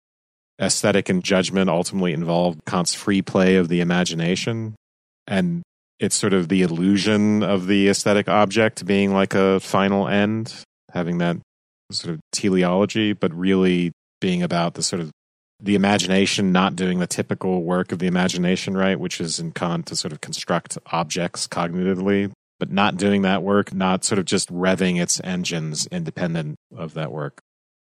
[0.60, 4.74] aesthetic and judgment ultimately involved Kant's free play of the imagination.
[5.26, 5.62] And
[5.98, 10.54] it's sort of the illusion of the aesthetic object being like a final end,
[10.92, 11.38] having that
[11.90, 15.10] sort of teleology, but really being about the sort of
[15.60, 19.00] the imagination not doing the typical work of the imagination, right?
[19.00, 22.32] Which is in Kant to sort of construct objects cognitively,
[22.64, 27.12] but not doing that work, not sort of just revving its engines independent of that
[27.12, 27.42] work.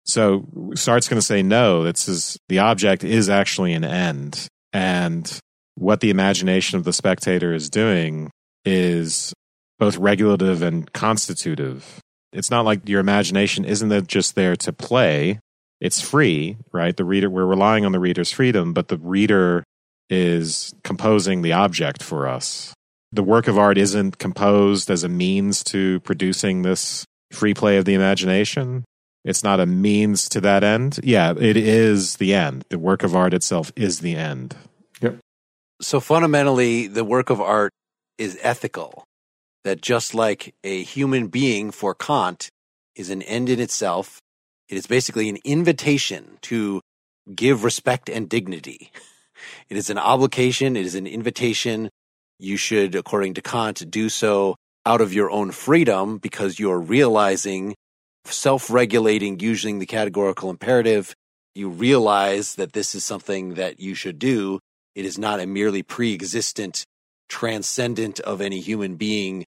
[0.05, 4.47] So Sartre's going to say, no, this is the object is actually an end.
[4.75, 5.41] And
[5.75, 8.31] what the imagination of the spectator is doing
[8.67, 9.33] is
[9.79, 11.99] both regulative and constitutive.
[12.35, 15.41] It's not like your imagination isn't just there to play.
[15.81, 16.95] It's free, right?
[16.95, 19.65] The reader, we're relying on the reader's freedom, but the reader
[20.11, 22.75] is composing the object for us
[23.13, 27.85] the work of art isn't composed as a means to producing this free play of
[27.85, 28.85] the imagination.
[29.25, 31.01] It's not a means to that end.
[31.03, 32.65] Yeah, it is the end.
[32.71, 34.57] The work of art itself is the end.
[35.01, 35.19] Yep.
[35.81, 37.73] So fundamentally, the work of art
[38.17, 39.05] is ethical.
[39.65, 42.49] That just like a human being for Kant
[42.95, 44.21] is an end in itself,
[44.69, 46.81] it is basically an invitation to
[47.35, 48.93] give respect and dignity.
[49.69, 50.77] It is an obligation.
[50.77, 51.91] It is an invitation
[52.39, 57.75] you should, according to Kant, do so out of your own freedom because you're realizing,
[58.25, 61.15] self regulating using the categorical imperative.
[61.55, 64.61] You realize that this is something that you should do.
[64.95, 66.85] It is not a merely pre existent,
[67.29, 69.45] transcendent of any human being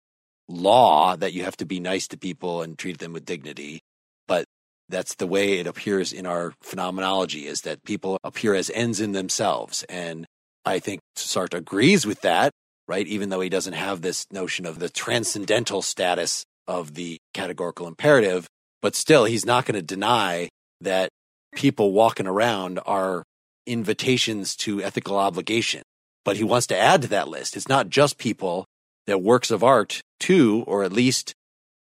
[0.48, 3.80] law that you have to be nice to people and treat them with dignity.
[4.26, 4.46] But
[4.88, 9.12] that's the way it appears in our phenomenology is that people appear as ends in
[9.12, 9.84] themselves.
[9.90, 10.26] And
[10.64, 12.52] I think Sartre agrees with that
[12.88, 13.06] right?
[13.06, 18.48] Even though he doesn't have this notion of the transcendental status of the categorical imperative,
[18.82, 20.48] but still he's not going to deny
[20.80, 21.10] that
[21.54, 23.22] people walking around are
[23.66, 25.82] invitations to ethical obligation.
[26.24, 27.56] But he wants to add to that list.
[27.56, 28.64] It's not just people
[29.06, 31.32] that works of art too, or at least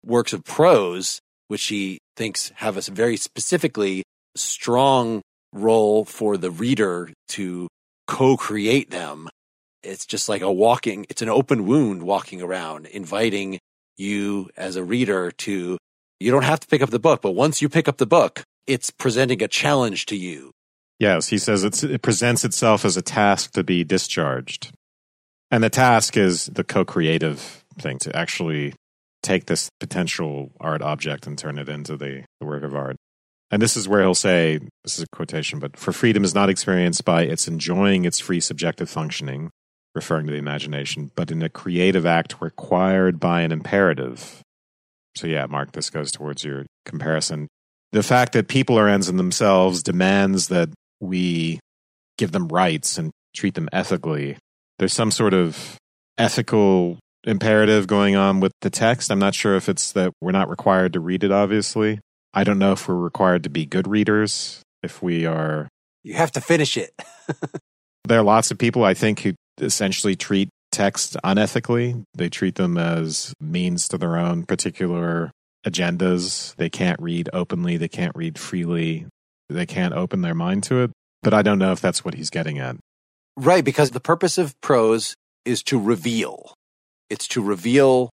[0.05, 4.03] works of prose, which he thinks have a very specifically
[4.35, 5.21] strong
[5.53, 7.67] role for the reader to
[8.07, 9.29] co-create them.
[9.83, 13.59] It's just like a walking, it's an open wound walking around, inviting
[13.97, 15.77] you as a reader to,
[16.19, 18.43] you don't have to pick up the book, but once you pick up the book,
[18.65, 20.51] it's presenting a challenge to you.
[20.99, 24.71] Yes, he says it presents itself as a task to be discharged.
[25.51, 28.73] And the task is the co creative thing to actually
[29.21, 32.95] take this potential art object and turn it into the, the work of art.
[33.49, 36.49] And this is where he'll say this is a quotation, but for freedom is not
[36.49, 39.51] experienced by its enjoying its free subjective functioning,
[39.95, 44.41] referring to the imagination, but in a creative act required by an imperative.
[45.15, 47.47] So, yeah, Mark, this goes towards your comparison.
[47.91, 50.69] The fact that people are ends in themselves demands that
[50.99, 51.59] we
[52.17, 54.37] give them rights and treat them ethically.
[54.79, 55.77] There's some sort of
[56.17, 59.11] ethical imperative going on with the text.
[59.11, 61.99] I'm not sure if it's that we're not required to read it, obviously.
[62.33, 65.67] I don't know if we're required to be good readers, if we are.
[66.03, 66.91] You have to finish it.
[68.05, 72.03] there are lots of people, I think, who essentially treat text unethically.
[72.13, 75.31] They treat them as means to their own particular
[75.65, 76.55] agendas.
[76.55, 79.07] They can't read openly, they can't read freely,
[79.49, 80.91] they can't open their mind to it.
[81.23, 82.77] But I don't know if that's what he's getting at.
[83.35, 85.15] Right, because the purpose of prose
[85.45, 86.53] is to reveal.
[87.09, 88.09] It's to reveal,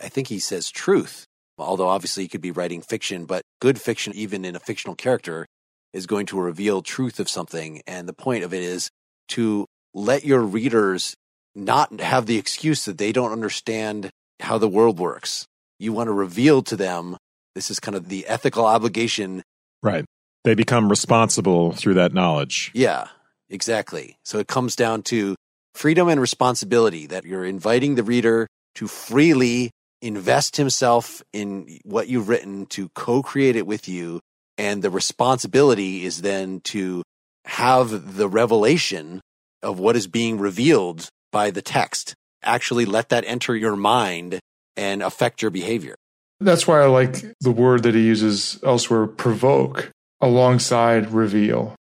[0.00, 1.24] I think he says truth,
[1.58, 5.46] although obviously he could be writing fiction, but good fiction, even in a fictional character,
[5.92, 7.82] is going to reveal truth of something.
[7.86, 8.90] And the point of it is
[9.28, 11.14] to let your readers
[11.54, 15.46] not have the excuse that they don't understand how the world works.
[15.78, 17.16] You want to reveal to them
[17.54, 19.42] this is kind of the ethical obligation.
[19.82, 20.04] Right.
[20.42, 22.70] They become responsible through that knowledge.
[22.74, 23.08] Yeah,
[23.48, 24.16] exactly.
[24.24, 25.36] So it comes down to
[25.74, 29.70] freedom and responsibility that you're inviting the reader to freely
[30.02, 34.20] invest himself in what you've written to co-create it with you.
[34.58, 37.02] And the responsibility is then to
[37.46, 39.20] have the revelation
[39.64, 42.14] of what is being revealed by the text.
[42.42, 44.38] Actually let that enter your mind
[44.76, 45.96] and affect your behavior.
[46.40, 51.74] That's why I like the word that he uses elsewhere, provoke, alongside reveal.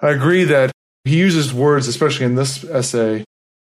[0.00, 0.72] I agree that
[1.04, 3.24] he uses words, especially in this essay,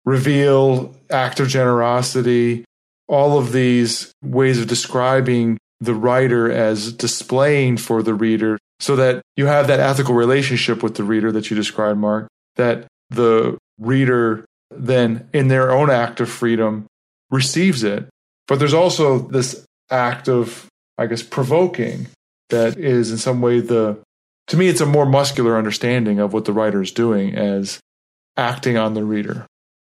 [0.05, 2.65] reveal, act of generosity,
[3.09, 9.23] all of these ways of describing the writer as displaying for the reader so that
[9.37, 14.45] you have that ethical relationship with the reader that you described, Mark, that the reader
[14.71, 16.87] then, in their own act of freedom,
[17.31, 18.09] receives it.
[18.49, 20.67] But there's also this act of,
[20.99, 22.07] I guess, provoking
[22.51, 23.99] that is in some way the,
[24.49, 27.81] to me, it's a more muscular understanding of what the writer is doing as
[28.37, 29.47] acting on the reader.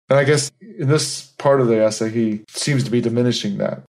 [0.10, 3.84] And I guess in this part of the essay, he seems to be diminishing that.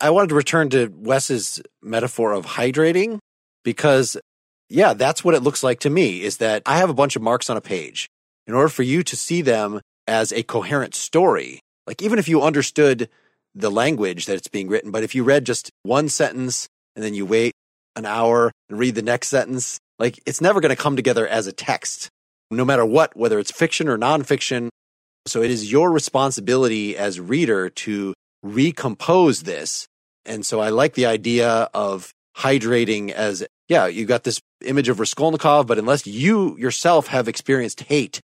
[0.00, 3.18] I wanted to return to Wes's metaphor of hydrating
[3.62, 4.16] because,
[4.70, 7.22] yeah, that's what it looks like to me is that I have a bunch of
[7.22, 8.08] marks on a page.
[8.50, 12.42] In order for you to see them as a coherent story, like even if you
[12.42, 13.08] understood
[13.54, 17.14] the language that it's being written, but if you read just one sentence and then
[17.14, 17.52] you wait
[17.94, 21.46] an hour and read the next sentence, like it's never going to come together as
[21.46, 22.08] a text,
[22.50, 24.68] no matter what, whether it's fiction or nonfiction
[25.28, 29.86] so it is your responsibility as reader to recompose this.
[30.26, 34.98] And so I like the idea of hydrating as, yeah, you got this image of
[34.98, 38.20] Raskolnikov, but unless you yourself have experienced hate,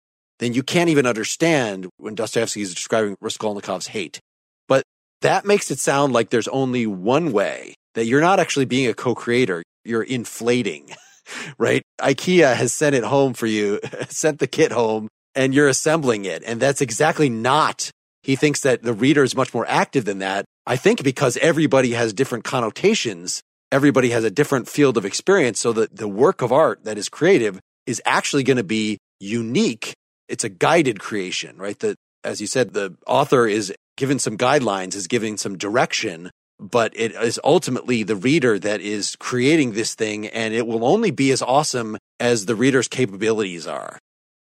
[0.42, 4.20] then you can't even understand when Dostoevsky is describing Raskolnikov's hate.
[4.68, 4.84] But
[5.22, 8.96] that makes it sound like there's only one way that you're not actually being a
[8.96, 9.62] co-creator.
[9.86, 10.90] You're inflating,
[11.60, 11.84] right?
[12.02, 16.42] IKEA has sent it home for you, sent the kit home and you're assembling it.
[16.44, 17.92] And that's exactly not,
[18.24, 20.46] he thinks that the reader is much more active than that.
[20.66, 25.60] I think because everybody has different connotations, everybody has a different field of experience.
[25.60, 29.94] So that the work of art that is creative is actually going to be unique.
[30.32, 31.78] It's a guided creation, right?
[31.80, 36.94] That, as you said, the author is given some guidelines, is giving some direction, but
[36.96, 40.28] it is ultimately the reader that is creating this thing.
[40.28, 44.00] And it will only be as awesome as the reader's capabilities are.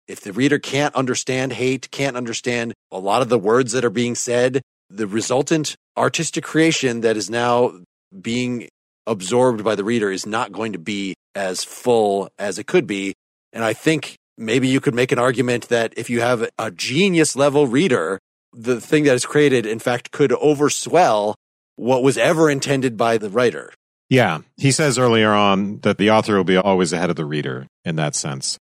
[0.08, 3.90] If the reader can't understand hate, can't understand a lot of the words that are
[3.90, 7.80] being said, the resultant artistic creation that is now
[8.20, 8.68] being
[9.06, 13.14] absorbed by the reader is not going to be as full as it could be.
[13.52, 17.36] And I think maybe you could make an argument that if you have a genius
[17.36, 18.18] level reader,
[18.52, 21.34] the thing that is created, in fact, could overswell
[21.76, 23.72] what was ever intended by the writer.
[24.08, 24.40] Yeah.
[24.56, 27.96] He says earlier on that the author will be always ahead of the reader in
[27.96, 28.58] that sense.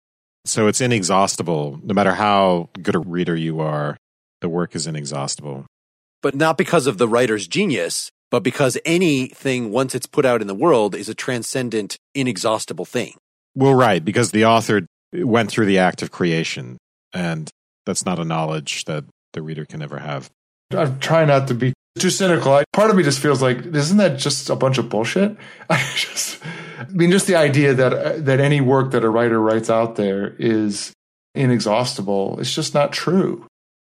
[0.45, 1.79] So it's inexhaustible.
[1.83, 3.97] No matter how good a reader you are,
[4.41, 5.65] the work is inexhaustible.
[6.21, 10.47] But not because of the writer's genius, but because anything, once it's put out in
[10.47, 13.15] the world, is a transcendent, inexhaustible thing.
[13.55, 16.77] Well, right, because the author went through the act of creation,
[17.13, 17.49] and
[17.85, 20.29] that's not a knowledge that the reader can ever have.
[20.71, 22.53] I'm trying not to be too cynical.
[22.53, 25.35] I, part of me just feels like, isn't that just a bunch of bullshit?
[25.69, 26.43] I just,
[26.79, 29.95] I mean, just the idea that uh, that any work that a writer writes out
[29.95, 30.93] there is
[31.35, 32.39] inexhaustible.
[32.39, 33.45] It's just not true,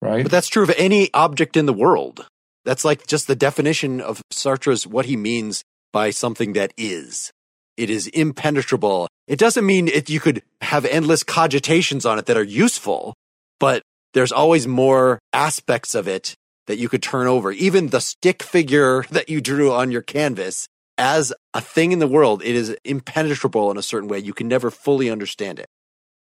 [0.03, 0.25] right?
[0.25, 2.27] But that's true of any object in the world.
[2.65, 7.31] That's like just the definition of Sartre's what he means by something that is.
[7.79, 9.09] It is impenetrable.
[9.29, 13.15] It doesn't mean it, you could have endless cogitations on it that are useful,
[13.61, 13.83] but
[14.15, 16.35] there's always more aspects of it
[16.67, 17.53] that you could turn over.
[17.53, 20.67] Even the stick figure that you drew on your canvas
[20.99, 24.19] as a thing in the world, it is impenetrable in a certain way.
[24.19, 25.67] You can never fully understand it.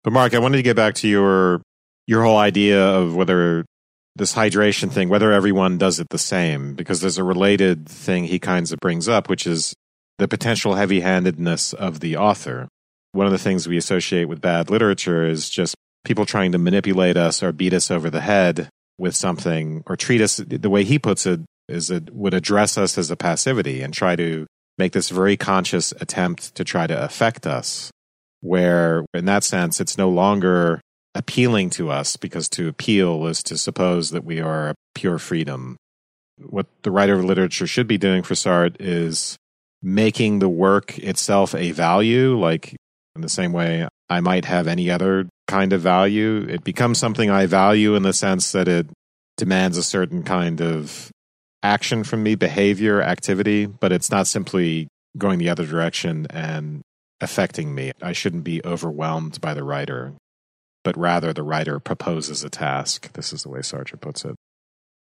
[0.02, 1.62] But Mark, I wanted to get back to your
[2.06, 3.64] your whole idea of whether
[4.16, 8.38] this hydration thing, whether everyone does it the same, because there's a related thing he
[8.38, 9.72] kinds of brings up, which is
[10.18, 12.68] the potential heavy handedness of the author.
[13.12, 17.16] One of the things we associate with bad literature is just people trying to manipulate
[17.16, 20.98] us or beat us over the head with something or treat us the way he
[20.98, 24.46] puts it is it would address us as a passivity and try to
[24.78, 27.90] make this very conscious attempt to try to affect us
[28.40, 30.80] where in that sense it's no longer
[31.14, 35.76] appealing to us because to appeal is to suppose that we are pure freedom
[36.38, 39.36] what the writer of literature should be doing for Sartre is
[39.84, 42.74] making the work itself a value like
[43.14, 46.46] in the same way I might have any other kind of value.
[46.48, 48.88] It becomes something I value in the sense that it
[49.36, 51.10] demands a certain kind of
[51.62, 56.82] action from me, behavior, activity, but it's not simply going the other direction and
[57.20, 57.92] affecting me.
[58.02, 60.14] I shouldn't be overwhelmed by the writer,
[60.82, 63.12] but rather the writer proposes a task.
[63.12, 64.34] This is the way Sartre puts it.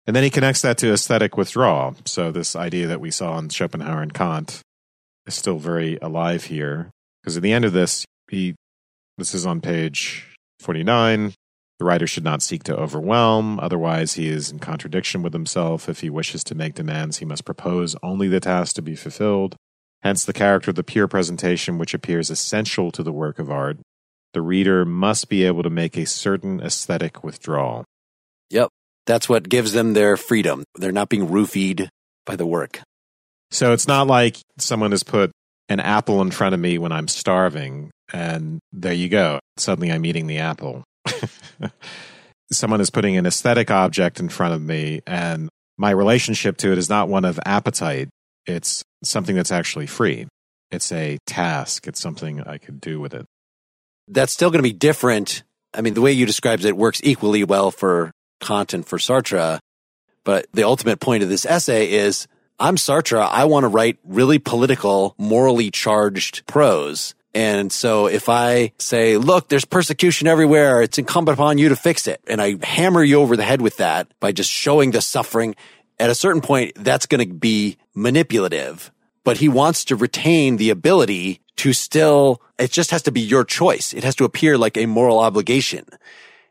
[0.07, 1.95] And then he connects that to aesthetic withdrawal.
[2.05, 4.61] So, this idea that we saw in Schopenhauer and Kant
[5.29, 6.91] is still very alive here.
[7.21, 8.55] Because at the end of this, he
[9.17, 11.33] this is on page 49.
[11.79, 15.87] The writer should not seek to overwhelm, otherwise, he is in contradiction with himself.
[15.87, 19.55] If he wishes to make demands, he must propose only the task to be fulfilled.
[20.01, 23.77] Hence, the character of the pure presentation, which appears essential to the work of art.
[24.33, 27.85] The reader must be able to make a certain aesthetic withdrawal.
[28.49, 28.69] Yep.
[29.05, 30.63] That's what gives them their freedom.
[30.75, 31.87] They're not being roofied
[32.25, 32.81] by the work.
[33.51, 35.31] So it's not like someone has put
[35.69, 39.39] an apple in front of me when I'm starving and there you go.
[39.57, 40.83] Suddenly I'm eating the apple.
[42.51, 46.77] Someone is putting an aesthetic object in front of me, and my relationship to it
[46.79, 48.09] is not one of appetite.
[48.47, 50.27] It's something that's actually free.
[50.71, 51.87] It's a task.
[51.87, 53.25] It's something I could do with it.
[54.07, 55.43] That's still going to be different.
[55.73, 59.59] I mean, the way you described it works equally well for Kant and for Sartre.
[60.23, 62.27] But the ultimate point of this essay is
[62.59, 63.25] I'm Sartre.
[63.25, 67.15] I want to write really political, morally charged prose.
[67.33, 72.05] And so if I say, look, there's persecution everywhere, it's incumbent upon you to fix
[72.05, 72.19] it.
[72.27, 75.55] And I hammer you over the head with that by just showing the suffering.
[75.99, 78.91] At a certain point, that's going to be manipulative,
[79.23, 83.45] but he wants to retain the ability to still, it just has to be your
[83.45, 83.93] choice.
[83.93, 85.85] It has to appear like a moral obligation.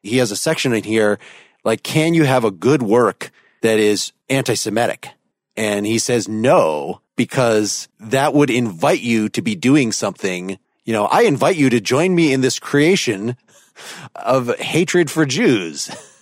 [0.03, 1.19] He has a section in here,
[1.65, 3.31] like, can you have a good work
[3.63, 5.11] that is anti-Semitic?
[5.59, 11.05] And he says no, because that would invite you to be doing something you know,
[11.05, 13.37] I invite you to join me in this creation
[14.17, 15.91] of hatred for Jews.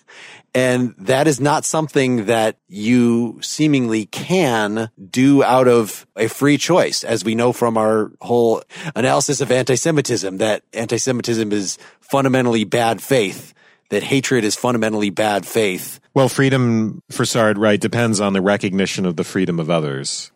[0.55, 7.05] And that is not something that you seemingly can do out of a free choice,
[7.05, 8.63] as we know from our whole
[8.95, 13.53] analysis of anti-Semitism, that anti-Semitism is fundamentally bad faith,
[13.91, 16.01] that hatred is fundamentally bad faith.
[16.15, 20.33] Well, freedom for Sartre, right, depends on the recognition of the freedom of others.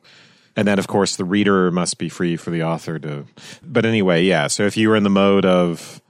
[0.57, 3.27] And then, of course, the reader must be free for the author to.
[3.63, 4.49] But anyway, yeah.
[4.49, 6.03] So if you were in the mode of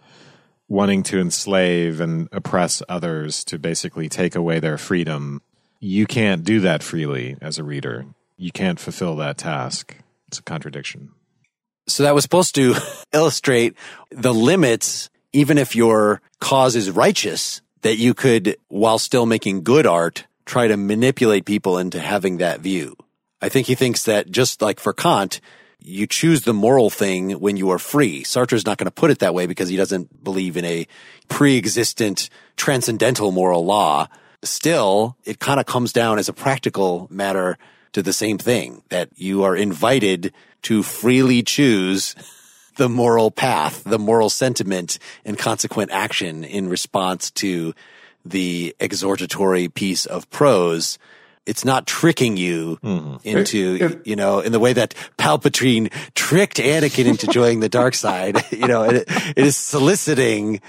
[0.68, 5.42] wanting to enslave and oppress others to basically take away their freedom,
[5.80, 8.06] you can't do that freely as a reader.
[8.36, 9.96] You can't fulfill that task.
[10.28, 11.10] It's a contradiction.
[11.88, 12.74] So that was supposed to
[13.12, 13.74] illustrate
[14.10, 19.86] the limits, even if your cause is righteous, that you could, while still making good
[19.86, 22.96] art, try to manipulate people into having that view.
[23.40, 25.40] I think he thinks that just like for Kant,
[25.82, 28.22] you choose the moral thing when you are free.
[28.22, 30.86] Sartre's not going to put it that way because he doesn't believe in a
[31.28, 34.08] pre-existent transcendental moral law.
[34.42, 37.56] Still, it kind of comes down as a practical matter.
[37.92, 42.14] to the same thing that you are invited to freely choose
[42.80, 47.74] the moral path, the moral sentiment and consequent action in response to
[48.24, 50.98] the exhortatory piece of prose.
[51.44, 53.16] It's not tricking you mm-hmm.
[53.28, 57.68] into, it, it, you know, in the way that Palpatine tricked Anakin into joining the
[57.68, 58.42] dark side.
[58.50, 59.04] You know, it,
[59.36, 60.62] it is soliciting.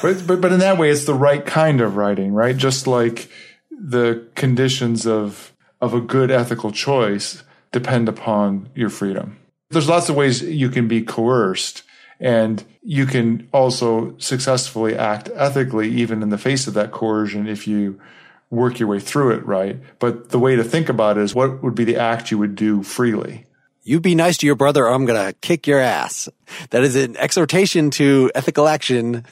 [0.00, 2.56] But, but, but in that way, it's the right kind of writing, right?
[2.56, 3.28] Just like
[3.70, 7.42] the conditions of, of a good ethical choice
[7.72, 9.36] depend upon your freedom.
[9.72, 11.82] There's lots of ways you can be coerced
[12.20, 17.66] and you can also successfully act ethically, even in the face of that coercion, if
[17.66, 18.00] you
[18.48, 19.80] work your way through it right.
[19.98, 22.54] But the way to think about it is what would be the act you would
[22.54, 23.46] do freely?
[23.82, 26.28] You be nice to your brother or I'm going to kick your ass.
[26.70, 29.24] That is an exhortation to ethical action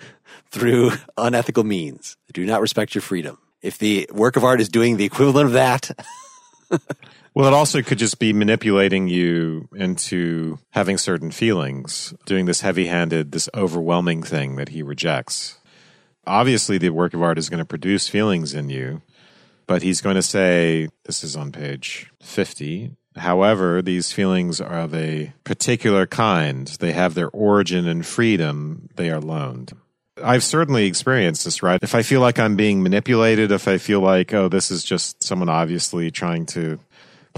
[0.50, 2.16] through unethical means.
[2.32, 3.36] Do not respect your freedom.
[3.60, 5.90] If the work of art is doing the equivalent of that,
[7.34, 12.86] Well, it also could just be manipulating you into having certain feelings, doing this heavy
[12.86, 15.58] handed, this overwhelming thing that he rejects.
[16.26, 19.02] Obviously, the work of art is going to produce feelings in you,
[19.66, 22.96] but he's going to say, this is on page 50.
[23.16, 26.66] However, these feelings are of a particular kind.
[26.66, 28.88] They have their origin in freedom.
[28.96, 29.72] They are loaned.
[30.22, 31.78] I've certainly experienced this, right?
[31.82, 35.22] If I feel like I'm being manipulated, if I feel like, oh, this is just
[35.22, 36.80] someone obviously trying to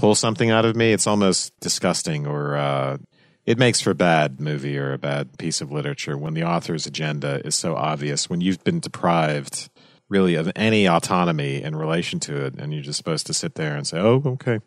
[0.01, 2.97] pull something out of me, it's almost disgusting or uh,
[3.45, 6.87] it makes for a bad movie or a bad piece of literature when the author's
[6.87, 9.69] agenda is so obvious, when you've been deprived
[10.09, 13.77] really of any autonomy in relation to it, and you're just supposed to sit there
[13.77, 14.59] and say, oh, okay,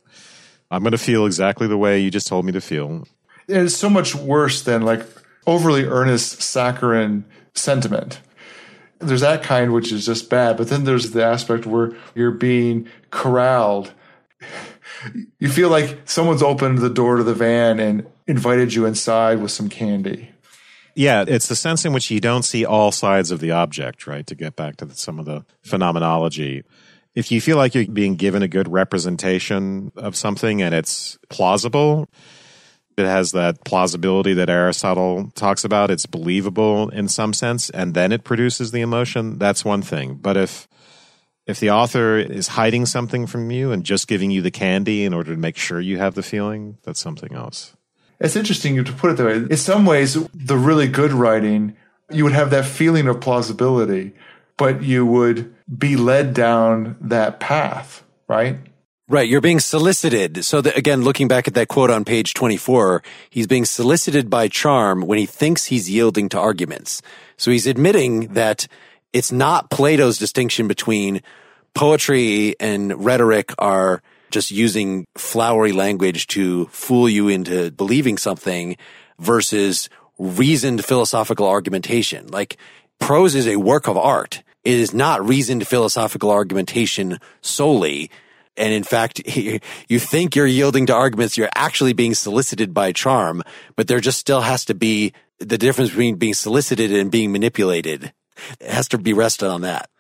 [0.70, 3.04] I'm going to feel exactly the way you just told me to feel.
[3.48, 5.04] It's so much worse than like
[5.48, 7.24] overly earnest saccharine
[7.54, 8.20] sentiment.
[9.00, 12.88] There's that kind which is just bad, but then there's the aspect where you're being
[13.10, 13.92] corralled
[15.38, 19.50] you feel like someone's opened the door to the van and invited you inside with
[19.50, 20.30] some candy.
[20.94, 24.26] Yeah, it's the sense in which you don't see all sides of the object, right?
[24.26, 26.62] To get back to the, some of the phenomenology.
[27.14, 32.08] If you feel like you're being given a good representation of something and it's plausible,
[32.96, 38.12] it has that plausibility that Aristotle talks about, it's believable in some sense, and then
[38.12, 40.14] it produces the emotion, that's one thing.
[40.14, 40.68] But if
[41.46, 45.12] if the author is hiding something from you and just giving you the candy in
[45.12, 47.76] order to make sure you have the feeling, that's something else.
[48.20, 49.36] It's interesting you to put it that way.
[49.36, 51.76] In some ways, the really good writing,
[52.10, 54.14] you would have that feeling of plausibility,
[54.56, 58.58] but you would be led down that path, right?
[59.06, 59.28] Right.
[59.28, 60.46] You're being solicited.
[60.46, 64.48] So that, again, looking back at that quote on page 24, he's being solicited by
[64.48, 67.02] charm when he thinks he's yielding to arguments.
[67.36, 68.66] So he's admitting that
[69.14, 71.22] it's not Plato's distinction between
[71.72, 78.76] poetry and rhetoric are just using flowery language to fool you into believing something
[79.20, 79.88] versus
[80.18, 82.26] reasoned philosophical argumentation.
[82.26, 82.56] Like
[82.98, 84.42] prose is a work of art.
[84.64, 88.10] It is not reasoned philosophical argumentation solely.
[88.56, 89.22] And in fact,
[89.88, 91.36] you think you're yielding to arguments.
[91.36, 93.44] You're actually being solicited by charm,
[93.76, 98.12] but there just still has to be the difference between being solicited and being manipulated
[98.60, 99.90] it has to be rested on that.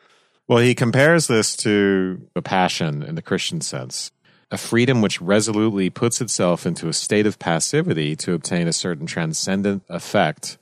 [0.46, 4.12] Well, he compares this to a passion in the Christian sense,
[4.50, 9.06] a freedom which resolutely puts itself into a state of passivity to obtain a certain
[9.06, 10.58] transcendent effect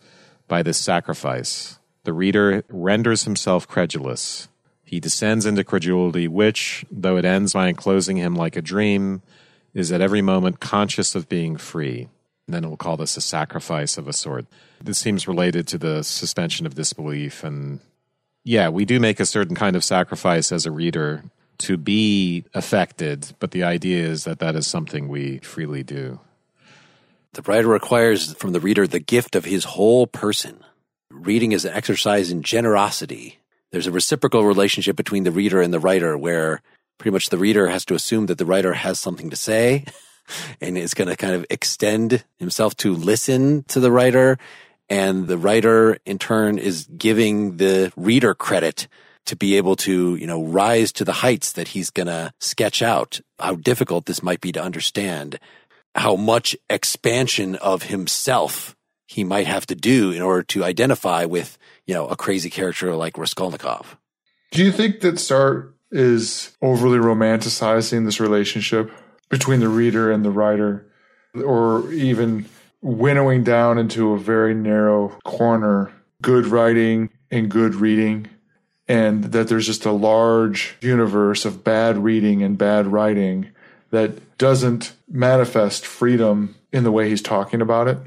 [0.46, 1.78] by this sacrifice.
[2.04, 4.48] The reader renders himself credulous.
[4.84, 9.22] He descends into credulity, which, though it ends by enclosing him like a dream,
[9.74, 12.08] is at every moment conscious of being free.
[12.46, 14.46] And then we'll call this a sacrifice of a sort.
[14.82, 17.44] This seems related to the suspension of disbelief.
[17.44, 17.80] And
[18.44, 21.22] yeah, we do make a certain kind of sacrifice as a reader
[21.58, 26.18] to be affected, but the idea is that that is something we freely do.
[27.34, 30.64] The writer requires from the reader the gift of his whole person.
[31.10, 33.38] Reading is an exercise in generosity.
[33.70, 36.60] There's a reciprocal relationship between the reader and the writer where
[36.98, 39.84] pretty much the reader has to assume that the writer has something to say
[40.60, 44.38] and is going to kind of extend himself to listen to the writer.
[44.92, 48.88] And the writer in turn is giving the reader credit
[49.24, 52.82] to be able to, you know, rise to the heights that he's going to sketch
[52.82, 53.20] out.
[53.38, 55.38] How difficult this might be to understand,
[55.94, 58.76] how much expansion of himself
[59.06, 62.94] he might have to do in order to identify with, you know, a crazy character
[62.94, 63.96] like Raskolnikov.
[64.50, 68.90] Do you think that Sartre is overly romanticizing this relationship?
[69.32, 70.86] between the reader and the writer,
[71.34, 72.44] or even
[72.82, 78.28] winnowing down into a very narrow corner good writing and good reading,
[78.86, 83.48] and that there's just a large universe of bad reading and bad writing
[83.90, 87.98] that doesn't manifest freedom in the way he's talking about it.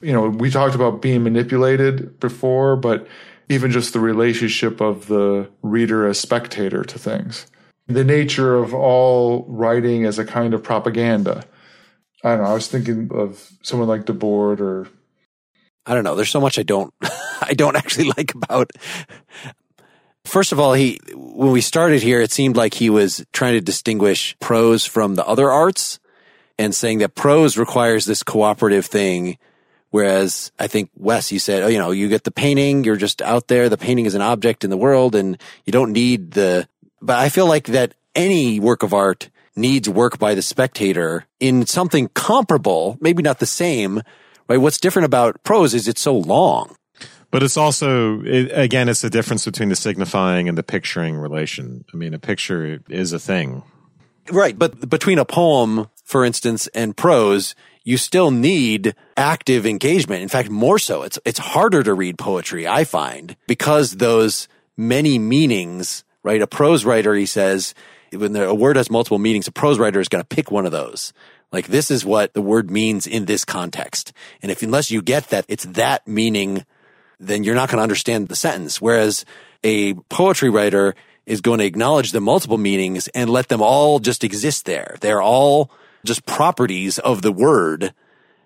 [0.00, 3.08] You know, we talked about being manipulated before, but
[3.48, 7.46] even just the relationship of the reader as spectator to things.
[7.86, 11.44] The nature of all writing as a kind of propaganda.
[12.26, 12.50] I don't know.
[12.50, 14.88] I was thinking of someone like Debord or
[15.86, 16.16] I don't know.
[16.16, 16.92] There's so much I don't
[17.40, 18.72] I don't actually like about
[20.24, 23.60] First of all, he when we started here, it seemed like he was trying to
[23.60, 26.00] distinguish prose from the other arts
[26.58, 29.38] and saying that prose requires this cooperative thing
[29.90, 33.22] Whereas I think Wes, you said, oh, you know, you get the painting, you're just
[33.22, 33.68] out there.
[33.68, 36.68] The painting is an object in the world and you don't need the,
[37.00, 41.66] but I feel like that any work of art needs work by the spectator in
[41.66, 44.02] something comparable, maybe not the same,
[44.48, 44.58] right?
[44.58, 46.76] What's different about prose is it's so long.
[47.30, 51.84] But it's also, it, again, it's the difference between the signifying and the picturing relation.
[51.92, 53.62] I mean, a picture is a thing.
[54.30, 54.58] Right.
[54.58, 60.22] But between a poem, for instance, and prose, you still need active engagement.
[60.22, 61.02] In fact, more so.
[61.02, 66.42] It's, it's harder to read poetry, I find, because those many meanings, right?
[66.42, 67.74] A prose writer, he says,
[68.12, 70.72] when a word has multiple meanings, a prose writer is going to pick one of
[70.72, 71.12] those.
[71.52, 74.12] Like this is what the word means in this context.
[74.42, 76.64] And if, unless you get that it's that meaning,
[77.18, 78.80] then you're not going to understand the sentence.
[78.80, 79.24] Whereas
[79.64, 80.94] a poetry writer
[81.24, 84.96] is going to acknowledge the multiple meanings and let them all just exist there.
[85.00, 85.70] They're all
[86.04, 87.92] just properties of the word,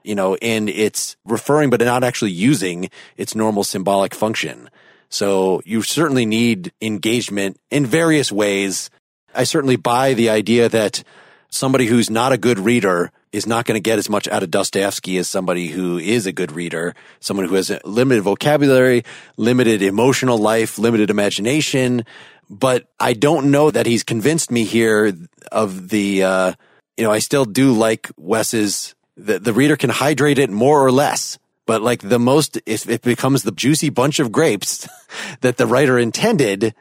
[0.02, 4.70] you know, and it's referring, but not actually using its normal symbolic function.
[5.10, 8.90] So you certainly need engagement in various ways.
[9.34, 11.02] I certainly buy the idea that
[11.48, 14.50] somebody who's not a good reader is not going to get as much out of
[14.50, 19.04] Dostoevsky as somebody who is a good reader, someone who has a limited vocabulary,
[19.36, 22.04] limited emotional life, limited imagination.
[22.48, 25.16] But I don't know that he's convinced me here
[25.52, 26.52] of the, uh,
[26.96, 30.90] you know, I still do like Wes's, the, the reader can hydrate it more or
[30.90, 31.38] less.
[31.66, 34.88] But like the most, if it becomes the juicy bunch of grapes
[35.40, 36.74] that the writer intended,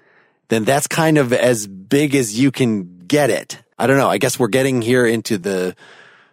[0.50, 3.60] then that's kind of as big as you can get it.
[3.78, 4.10] I don't know.
[4.10, 5.76] I guess we're getting here into the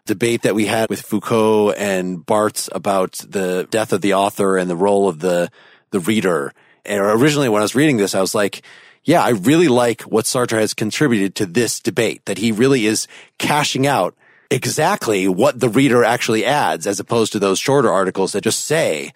[0.06, 4.68] debate that we had with Foucault and Barthes about the death of the author and
[4.68, 5.50] the role of the,
[5.90, 6.52] the reader.
[6.84, 8.62] And originally when I was reading this, I was like,
[9.04, 13.06] yeah, I really like what Sartre has contributed to this debate, that he really is
[13.38, 14.16] cashing out
[14.50, 19.12] exactly what the reader actually adds as opposed to those shorter articles that just say,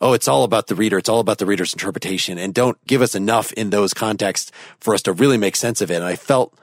[0.00, 0.98] oh, it's all about the reader.
[0.98, 4.94] It's all about the reader's interpretation and don't give us enough in those contexts for
[4.94, 5.96] us to really make sense of it.
[5.96, 6.54] And I felt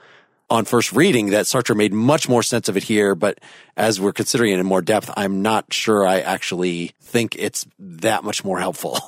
[0.48, 3.38] on first reading that Sartre made much more sense of it here, but
[3.76, 8.24] as we're considering it in more depth, I'm not sure I actually think it's that
[8.24, 8.98] much more helpful.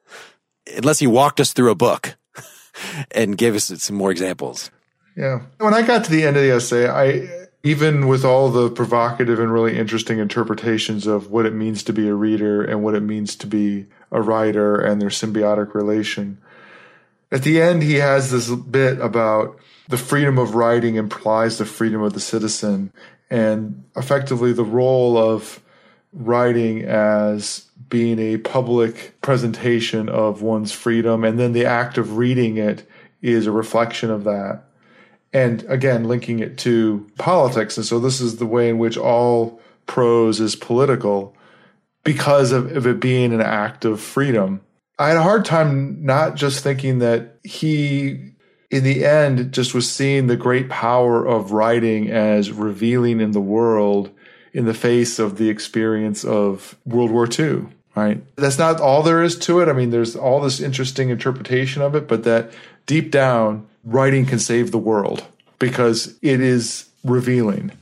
[0.76, 2.16] Unless he walked us through a book
[3.10, 4.70] and gave us some more examples.
[5.16, 5.40] Yeah.
[5.58, 9.40] When I got to the end of the essay, I even with all the provocative
[9.40, 13.02] and really interesting interpretations of what it means to be a reader and what it
[13.02, 16.38] means to be a writer and their symbiotic relation,
[17.30, 22.02] at the end he has this bit about the freedom of writing implies the freedom
[22.02, 22.92] of the citizen
[23.30, 25.60] and effectively the role of
[26.12, 32.56] writing as being a public presentation of one's freedom, and then the act of reading
[32.56, 32.88] it
[33.22, 34.64] is a reflection of that.
[35.32, 37.76] And again, linking it to politics.
[37.76, 41.36] And so this is the way in which all prose is political
[42.04, 44.62] because of, of it being an act of freedom.
[44.98, 48.32] I had a hard time not just thinking that he,
[48.70, 53.40] in the end, just was seeing the great power of writing as revealing in the
[53.40, 54.10] world
[54.52, 57.66] in the face of the experience of World War II
[57.98, 58.22] right?
[58.36, 59.68] That's not all there is to it.
[59.68, 62.52] I mean, there's all this interesting interpretation of it, but that
[62.86, 65.24] deep down, writing can save the world
[65.58, 67.72] because it is revealing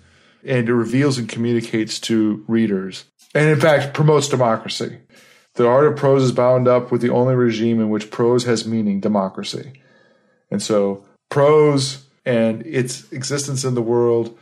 [0.45, 3.05] and it reveals and communicates to readers.
[3.35, 4.99] And in fact, promotes democracy.
[5.55, 8.67] The art of prose is bound up with the only regime in which prose has
[8.67, 9.81] meaning, democracy.
[10.51, 14.37] And so prose and its existence in the world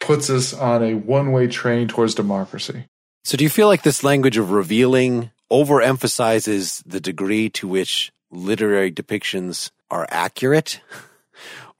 [0.00, 2.86] puts us on a one way train towards democracy.
[3.24, 8.92] So do you feel like this language of revealing overemphasizes the degree to which literary
[8.92, 10.80] depictions are accurate?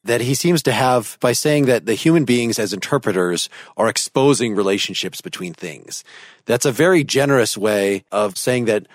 [0.05, 4.55] that he seems to have by saying that the human beings as interpreters are exposing
[4.55, 6.05] relationships between things.
[6.45, 8.87] That's a very generous way of saying that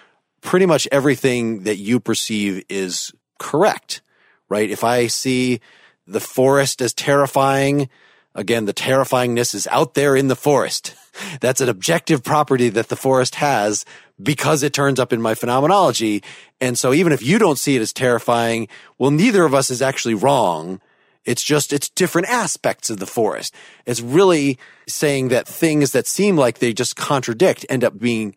[0.42, 4.02] pretty much everything that you perceive is correct,
[4.50, 4.70] right?
[4.70, 5.62] If I see
[6.06, 7.90] the forest as terrifying,
[8.36, 10.94] again, the terrifyingness is out there in the forest.
[11.42, 13.84] That's an objective property that the forest has
[14.22, 16.24] because it turns up in my phenomenology.
[16.60, 18.68] And so even if you don't see it as terrifying,
[18.98, 20.82] well, neither of us is actually wrong.
[21.26, 23.54] It's just, it's different aspects of the forest.
[23.86, 24.58] It's really
[24.88, 28.36] saying that things that seem like they just contradict end up being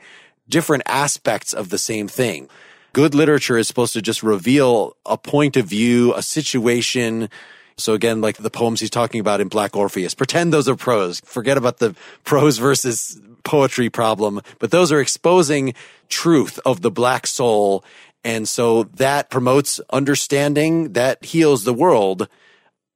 [0.49, 2.49] different aspects of the same thing.
[2.93, 7.31] Good literature is supposed to just reveal a point of view, a situation.
[7.79, 11.21] So again, like the poems he's talking about in Black Orpheus, pretend those are prose.
[11.25, 15.75] Forget about the prose versus poetry problem, but those are exposing
[16.09, 17.85] truth of the black soul.
[18.25, 22.29] And so that promotes understanding that heals the world.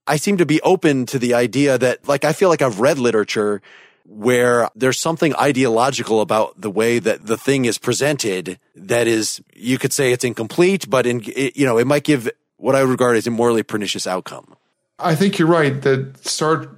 [0.06, 2.98] I seem to be open to the idea that like, I feel like I've read
[2.98, 3.60] literature
[4.04, 9.78] where there's something ideological about the way that the thing is presented that is, you
[9.78, 13.26] could say it's incomplete, but in, you know, it might give what I regard as
[13.26, 14.54] a morally pernicious outcome.
[14.98, 16.70] I think you're right that Sartre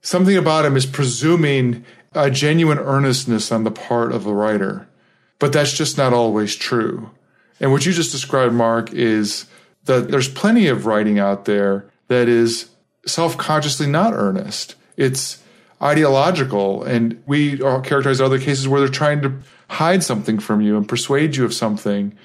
[0.00, 1.84] something about him is presuming
[2.16, 4.88] a genuine earnestness on the part of the writer,
[5.38, 7.10] but that's just not always true.
[7.60, 9.46] And what you just described, Mark, is
[9.84, 12.70] that there's plenty of writing out there that is
[13.06, 14.74] self consciously not earnest.
[14.96, 15.42] It's
[15.82, 16.82] ideological.
[16.84, 19.38] And we characterize other cases where they're trying to
[19.68, 22.16] hide something from you and persuade you of something.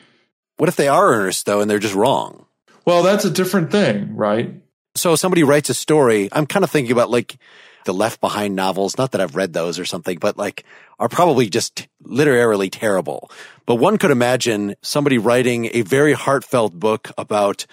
[0.58, 2.46] What if they are earnest though and they're just wrong?
[2.86, 4.56] Well, that's a different thing, right?
[4.96, 6.30] So somebody writes a story.
[6.32, 7.38] I'm kind of thinking about like
[7.86, 8.98] the Left Behind novels.
[8.98, 10.66] Not that I've read those or something, but like
[11.00, 13.32] are probably just literarily terrible.
[13.66, 17.66] But one could imagine somebody writing a very heartfelt book about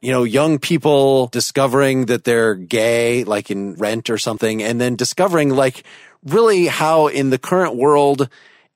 [0.00, 4.96] you know, young people discovering that they're gay, like in Rent or something, and then
[4.96, 5.84] discovering like
[6.24, 8.28] really how in the current world,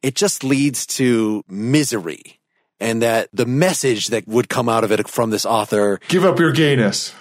[0.03, 2.41] it just leads to misery
[2.79, 5.99] and that the message that would come out of it from this author.
[6.09, 7.14] Give up your gayness.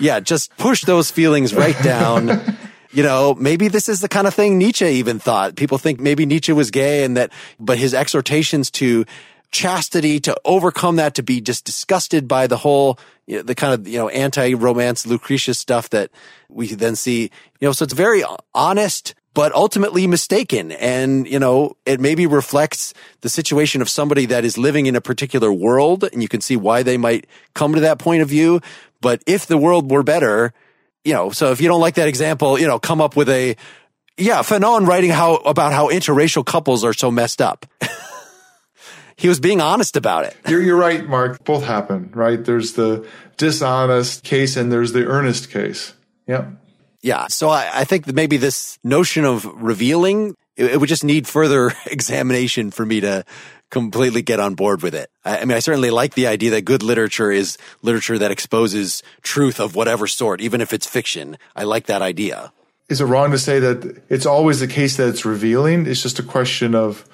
[0.00, 0.18] Yeah.
[0.20, 2.56] Just push those feelings right down.
[2.94, 5.56] you know, maybe this is the kind of thing Nietzsche even thought.
[5.56, 9.04] People think maybe Nietzsche was gay and that, but his exhortations to
[9.50, 13.74] chastity, to overcome that, to be just disgusted by the whole, you know, the kind
[13.74, 16.10] of, you know, anti-romance Lucretius stuff that
[16.48, 17.22] we then see,
[17.60, 18.22] you know, so it's very
[18.54, 20.70] honest, but ultimately mistaken.
[20.72, 25.00] And, you know, it maybe reflects the situation of somebody that is living in a
[25.00, 28.60] particular world and you can see why they might come to that point of view.
[29.00, 30.52] But if the world were better,
[31.04, 33.56] you know, so if you don't like that example, you know, come up with a,
[34.16, 37.66] yeah, Fanon writing how, about how interracial couples are so messed up.
[39.16, 40.36] he was being honest about it.
[40.48, 41.44] You're, you're right, Mark.
[41.44, 42.42] Both happen, right?
[42.42, 45.92] There's the dishonest case and there's the earnest case.
[46.26, 46.48] Yep.
[47.02, 47.26] Yeah.
[47.28, 51.28] So I, I think that maybe this notion of revealing, it, it, would just need
[51.28, 53.24] further examination for me to
[53.74, 55.10] completely get on board with it.
[55.24, 59.02] I, I mean, I certainly like the idea that good literature is literature that exposes
[59.22, 61.36] truth of whatever sort, even if it's fiction.
[61.54, 62.52] I like that idea.
[62.88, 65.86] Is it wrong to say that it's always the case that it's revealing?
[65.86, 67.04] It's just a question of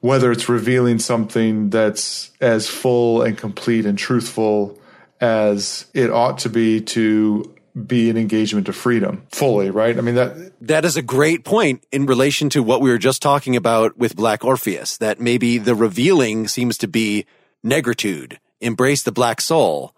[0.00, 4.78] whether it's revealing something that's as full and complete and truthful
[5.20, 7.54] as it ought to be to
[7.86, 9.96] be an engagement to freedom fully, right?
[9.96, 10.52] I mean, that.
[10.60, 14.16] That is a great point in relation to what we were just talking about with
[14.16, 17.26] Black Orpheus, that maybe the revealing seems to be
[17.64, 19.94] negritude, embrace the black soul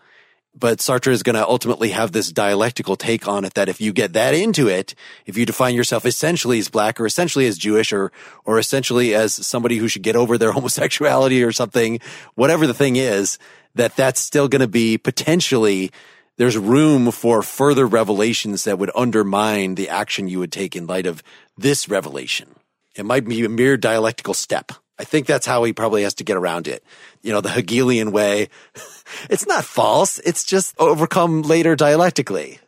[0.57, 3.93] but Sartre is going to ultimately have this dialectical take on it that if you
[3.93, 4.95] get that into it,
[5.27, 8.13] if you define yourself essentially as black or essentially as Jewish or,
[8.45, 11.99] or essentially as somebody who should get over their homosexuality or something,
[12.35, 13.39] whatever the thing is,
[13.75, 15.91] that that's still going to be potentially
[16.37, 21.07] there's room for further revelations that would undermine the action you would take in light
[21.07, 21.23] of
[21.57, 22.55] this revelation.
[22.97, 24.73] It might be a mere dialectical step.
[24.99, 26.85] I think that's how he probably has to get around it.
[27.23, 28.49] You know, the Hegelian way.
[29.31, 30.19] it's not false.
[30.21, 32.61] It's just overcome later dialectically.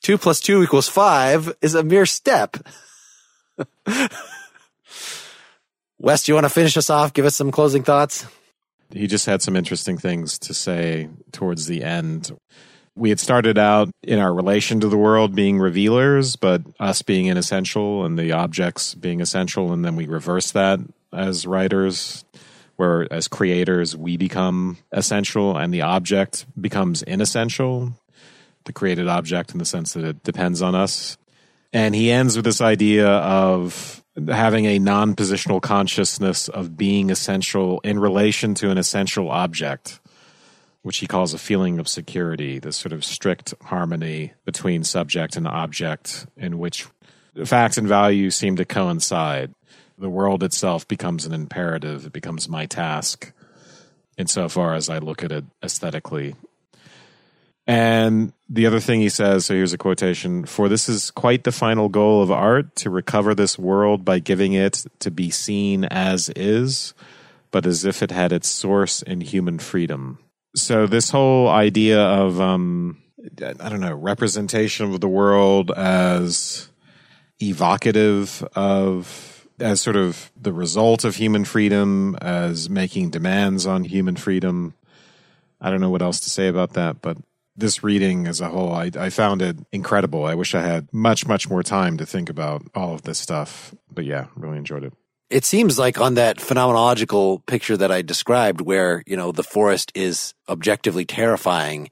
[0.00, 2.56] Two plus two equals five is a mere step.
[5.98, 7.12] Wes, you want to finish us off?
[7.12, 8.24] Give us some closing thoughts.
[8.92, 12.30] He just had some interesting things to say towards the end.
[12.98, 17.26] We had started out in our relation to the world being revealers, but us being
[17.26, 19.72] inessential and the objects being essential.
[19.72, 20.80] And then we reversed that
[21.12, 22.24] as writers
[22.76, 27.92] where as creators we become essential and the object becomes inessential
[28.64, 31.16] the created object in the sense that it depends on us
[31.72, 37.98] and he ends with this idea of having a non-positional consciousness of being essential in
[37.98, 40.00] relation to an essential object
[40.88, 45.46] which he calls a feeling of security this sort of strict harmony between subject and
[45.46, 46.86] object in which
[47.44, 49.52] facts and values seem to coincide
[49.98, 52.06] the world itself becomes an imperative.
[52.06, 53.32] It becomes my task
[54.16, 56.34] insofar as I look at it aesthetically.
[57.66, 61.52] And the other thing he says, so here's a quotation For this is quite the
[61.52, 66.30] final goal of art to recover this world by giving it to be seen as
[66.30, 66.94] is,
[67.50, 70.18] but as if it had its source in human freedom.
[70.60, 73.02] So, this whole idea of um,
[73.42, 76.68] I don't know, representation of the world as
[77.40, 84.16] evocative of, as sort of the result of human freedom, as making demands on human
[84.16, 84.74] freedom.
[85.60, 87.18] I don't know what else to say about that, but
[87.56, 90.24] this reading as a whole, I, I found it incredible.
[90.24, 93.74] I wish I had much, much more time to think about all of this stuff.
[93.90, 94.92] But yeah, really enjoyed it
[95.30, 99.92] it seems like on that phenomenological picture that I described, where, you know, the forest
[99.94, 101.90] is objectively terrifying,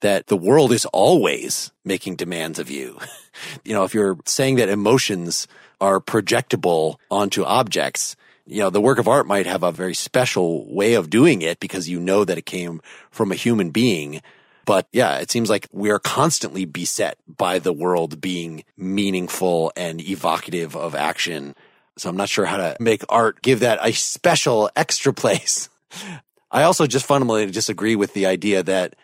[0.00, 2.98] that the world is always making demands of you.
[3.64, 5.48] you know, if you're saying that emotions
[5.80, 8.14] are projectable onto objects,
[8.46, 11.58] you know, the work of art might have a very special way of doing it
[11.58, 12.80] because you know that it came
[13.10, 14.22] from a human being.
[14.64, 20.00] But yeah, it seems like we are constantly beset by the world being meaningful and
[20.00, 21.56] evocative of action
[21.96, 25.68] so I'm not sure how to make art give that a special extra place.
[26.50, 28.94] I also just fundamentally disagree with the idea that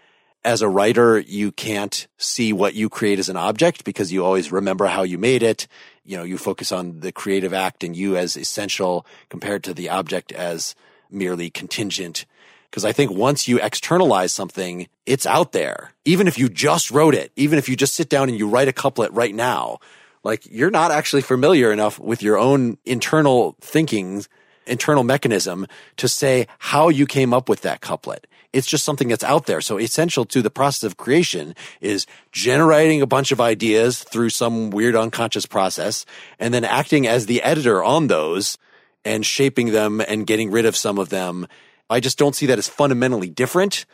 [0.45, 4.51] as a writer, you can't see what you create as an object because you always
[4.51, 5.69] remember how you made it.
[6.05, 9.89] You know, you focus on the creative act and you as essential compared to the
[9.89, 10.75] object as
[11.11, 12.27] merely contingent.
[12.71, 15.93] Because I think once you externalize something, it's out there.
[16.05, 18.69] Even if you just wrote it, even if you just sit down and you write
[18.69, 19.79] a couplet right now,
[20.25, 24.25] like you're not actually familiar enough with your own internal thinking,
[24.67, 25.67] internal mechanism
[25.97, 28.27] to say how you came up with that couplet.
[28.53, 29.61] It's just something that's out there.
[29.61, 34.71] So essential to the process of creation is generating a bunch of ideas through some
[34.71, 36.05] weird unconscious process
[36.39, 38.59] and then acting as the editor on those
[39.05, 41.47] and shaping them and getting rid of some of them.
[41.89, 43.87] I just don't see that as fundamentally different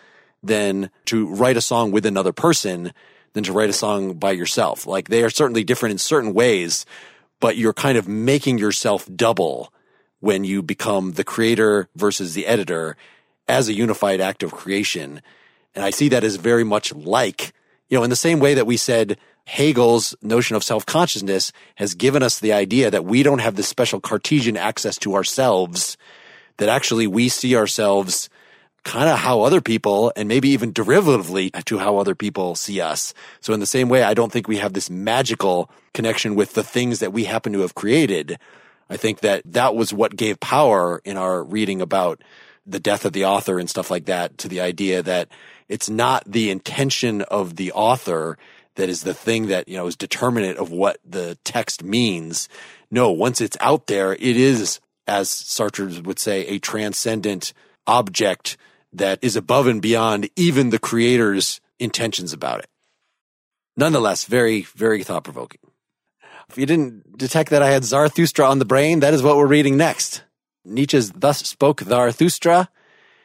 [0.43, 2.93] than to write a song with another person
[3.33, 4.87] than to write a song by yourself.
[4.87, 6.87] Like they are certainly different in certain ways,
[7.41, 9.73] but you're kind of making yourself double
[10.21, 12.97] when you become the creator versus the editor
[13.47, 15.23] as a unified act of creation.
[15.75, 17.53] And I see that as very much like,
[17.89, 22.23] you know, in the same way that we said Hegel's notion of self-consciousness has given
[22.23, 25.97] us the idea that we don't have this special Cartesian access to ourselves,
[26.59, 28.29] that actually we see ourselves
[28.89, 32.81] kind of how other people and maybe even derivatively uh, to how other people see
[32.81, 33.13] us.
[33.43, 36.65] So in the same way, I don't think we have this magical connection with the
[36.65, 38.39] things that we happen to have created.
[38.89, 42.23] I think that that was what gave power in our reading about
[42.67, 45.29] the death of the author and stuff like that to the idea that
[45.69, 48.39] it's not the intention of the author
[48.77, 52.49] that is the thing that, you know, is determinate of what the text means.
[52.91, 57.53] No, once it's out there, it is, as Sartre would say, a transcendent
[57.87, 58.57] object
[58.93, 62.69] that is above and beyond even the creator's intentions about it.
[63.77, 65.61] Nonetheless, very, very thought provoking.
[66.49, 69.47] If you didn't detect that I had Zarathustra on the brain, that is what we're
[69.47, 70.23] reading next.
[70.65, 72.71] Nietzsche's Thus Spoke Zarathustra,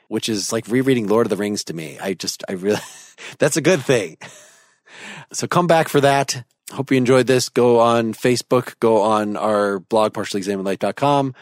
[0.09, 1.97] which is like rereading Lord of the Rings to me.
[1.99, 2.79] I just, I really,
[3.39, 4.17] that's a good thing.
[5.31, 6.43] So come back for that.
[6.71, 7.49] Hope you enjoyed this.
[7.49, 11.35] Go on Facebook, go on our blog, partiallyexaminedlife.com.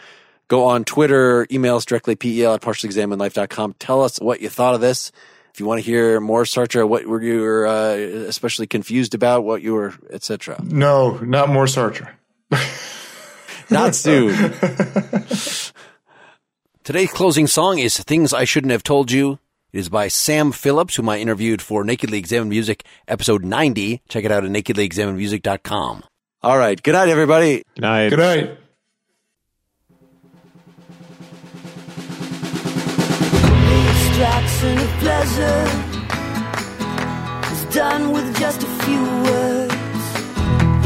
[0.52, 3.76] Go on Twitter, email us directly, pel at partiallyexaminedlife.com.
[3.78, 5.10] Tell us what you thought of this.
[5.54, 7.96] If you want to hear more Sartre, what were you uh,
[8.28, 10.60] especially confused about, what you were, etc.
[10.62, 12.06] No, not more Sartre.
[13.70, 14.52] not soon.
[16.84, 19.38] Today's closing song is Things I Shouldn't Have Told You.
[19.72, 24.02] It is by Sam Phillips, whom I interviewed for Nakedly Examined Music, episode 90.
[24.06, 26.04] Check it out at nakedlyexaminedmusic.com.
[26.42, 26.82] All right.
[26.82, 27.62] Good night, everybody.
[27.74, 28.10] Good night.
[28.10, 28.58] Good night.
[34.22, 35.64] Distraction of pleasure
[37.52, 40.04] is done with just a few words.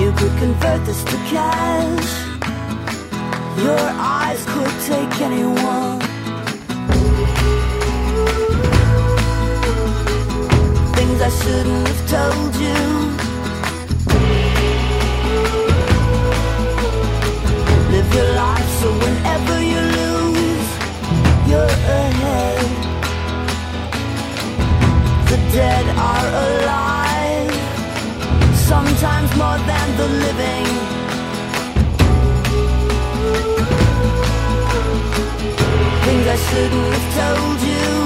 [0.00, 2.10] You could convert this to cash.
[3.58, 6.00] Your eyes could take anyone.
[10.96, 12.80] Things I shouldn't have told you.
[17.92, 19.55] Live your life so whenever
[25.56, 27.50] dead are alive,
[28.54, 30.66] sometimes more than the living.
[36.04, 38.05] Things I shouldn't have told you.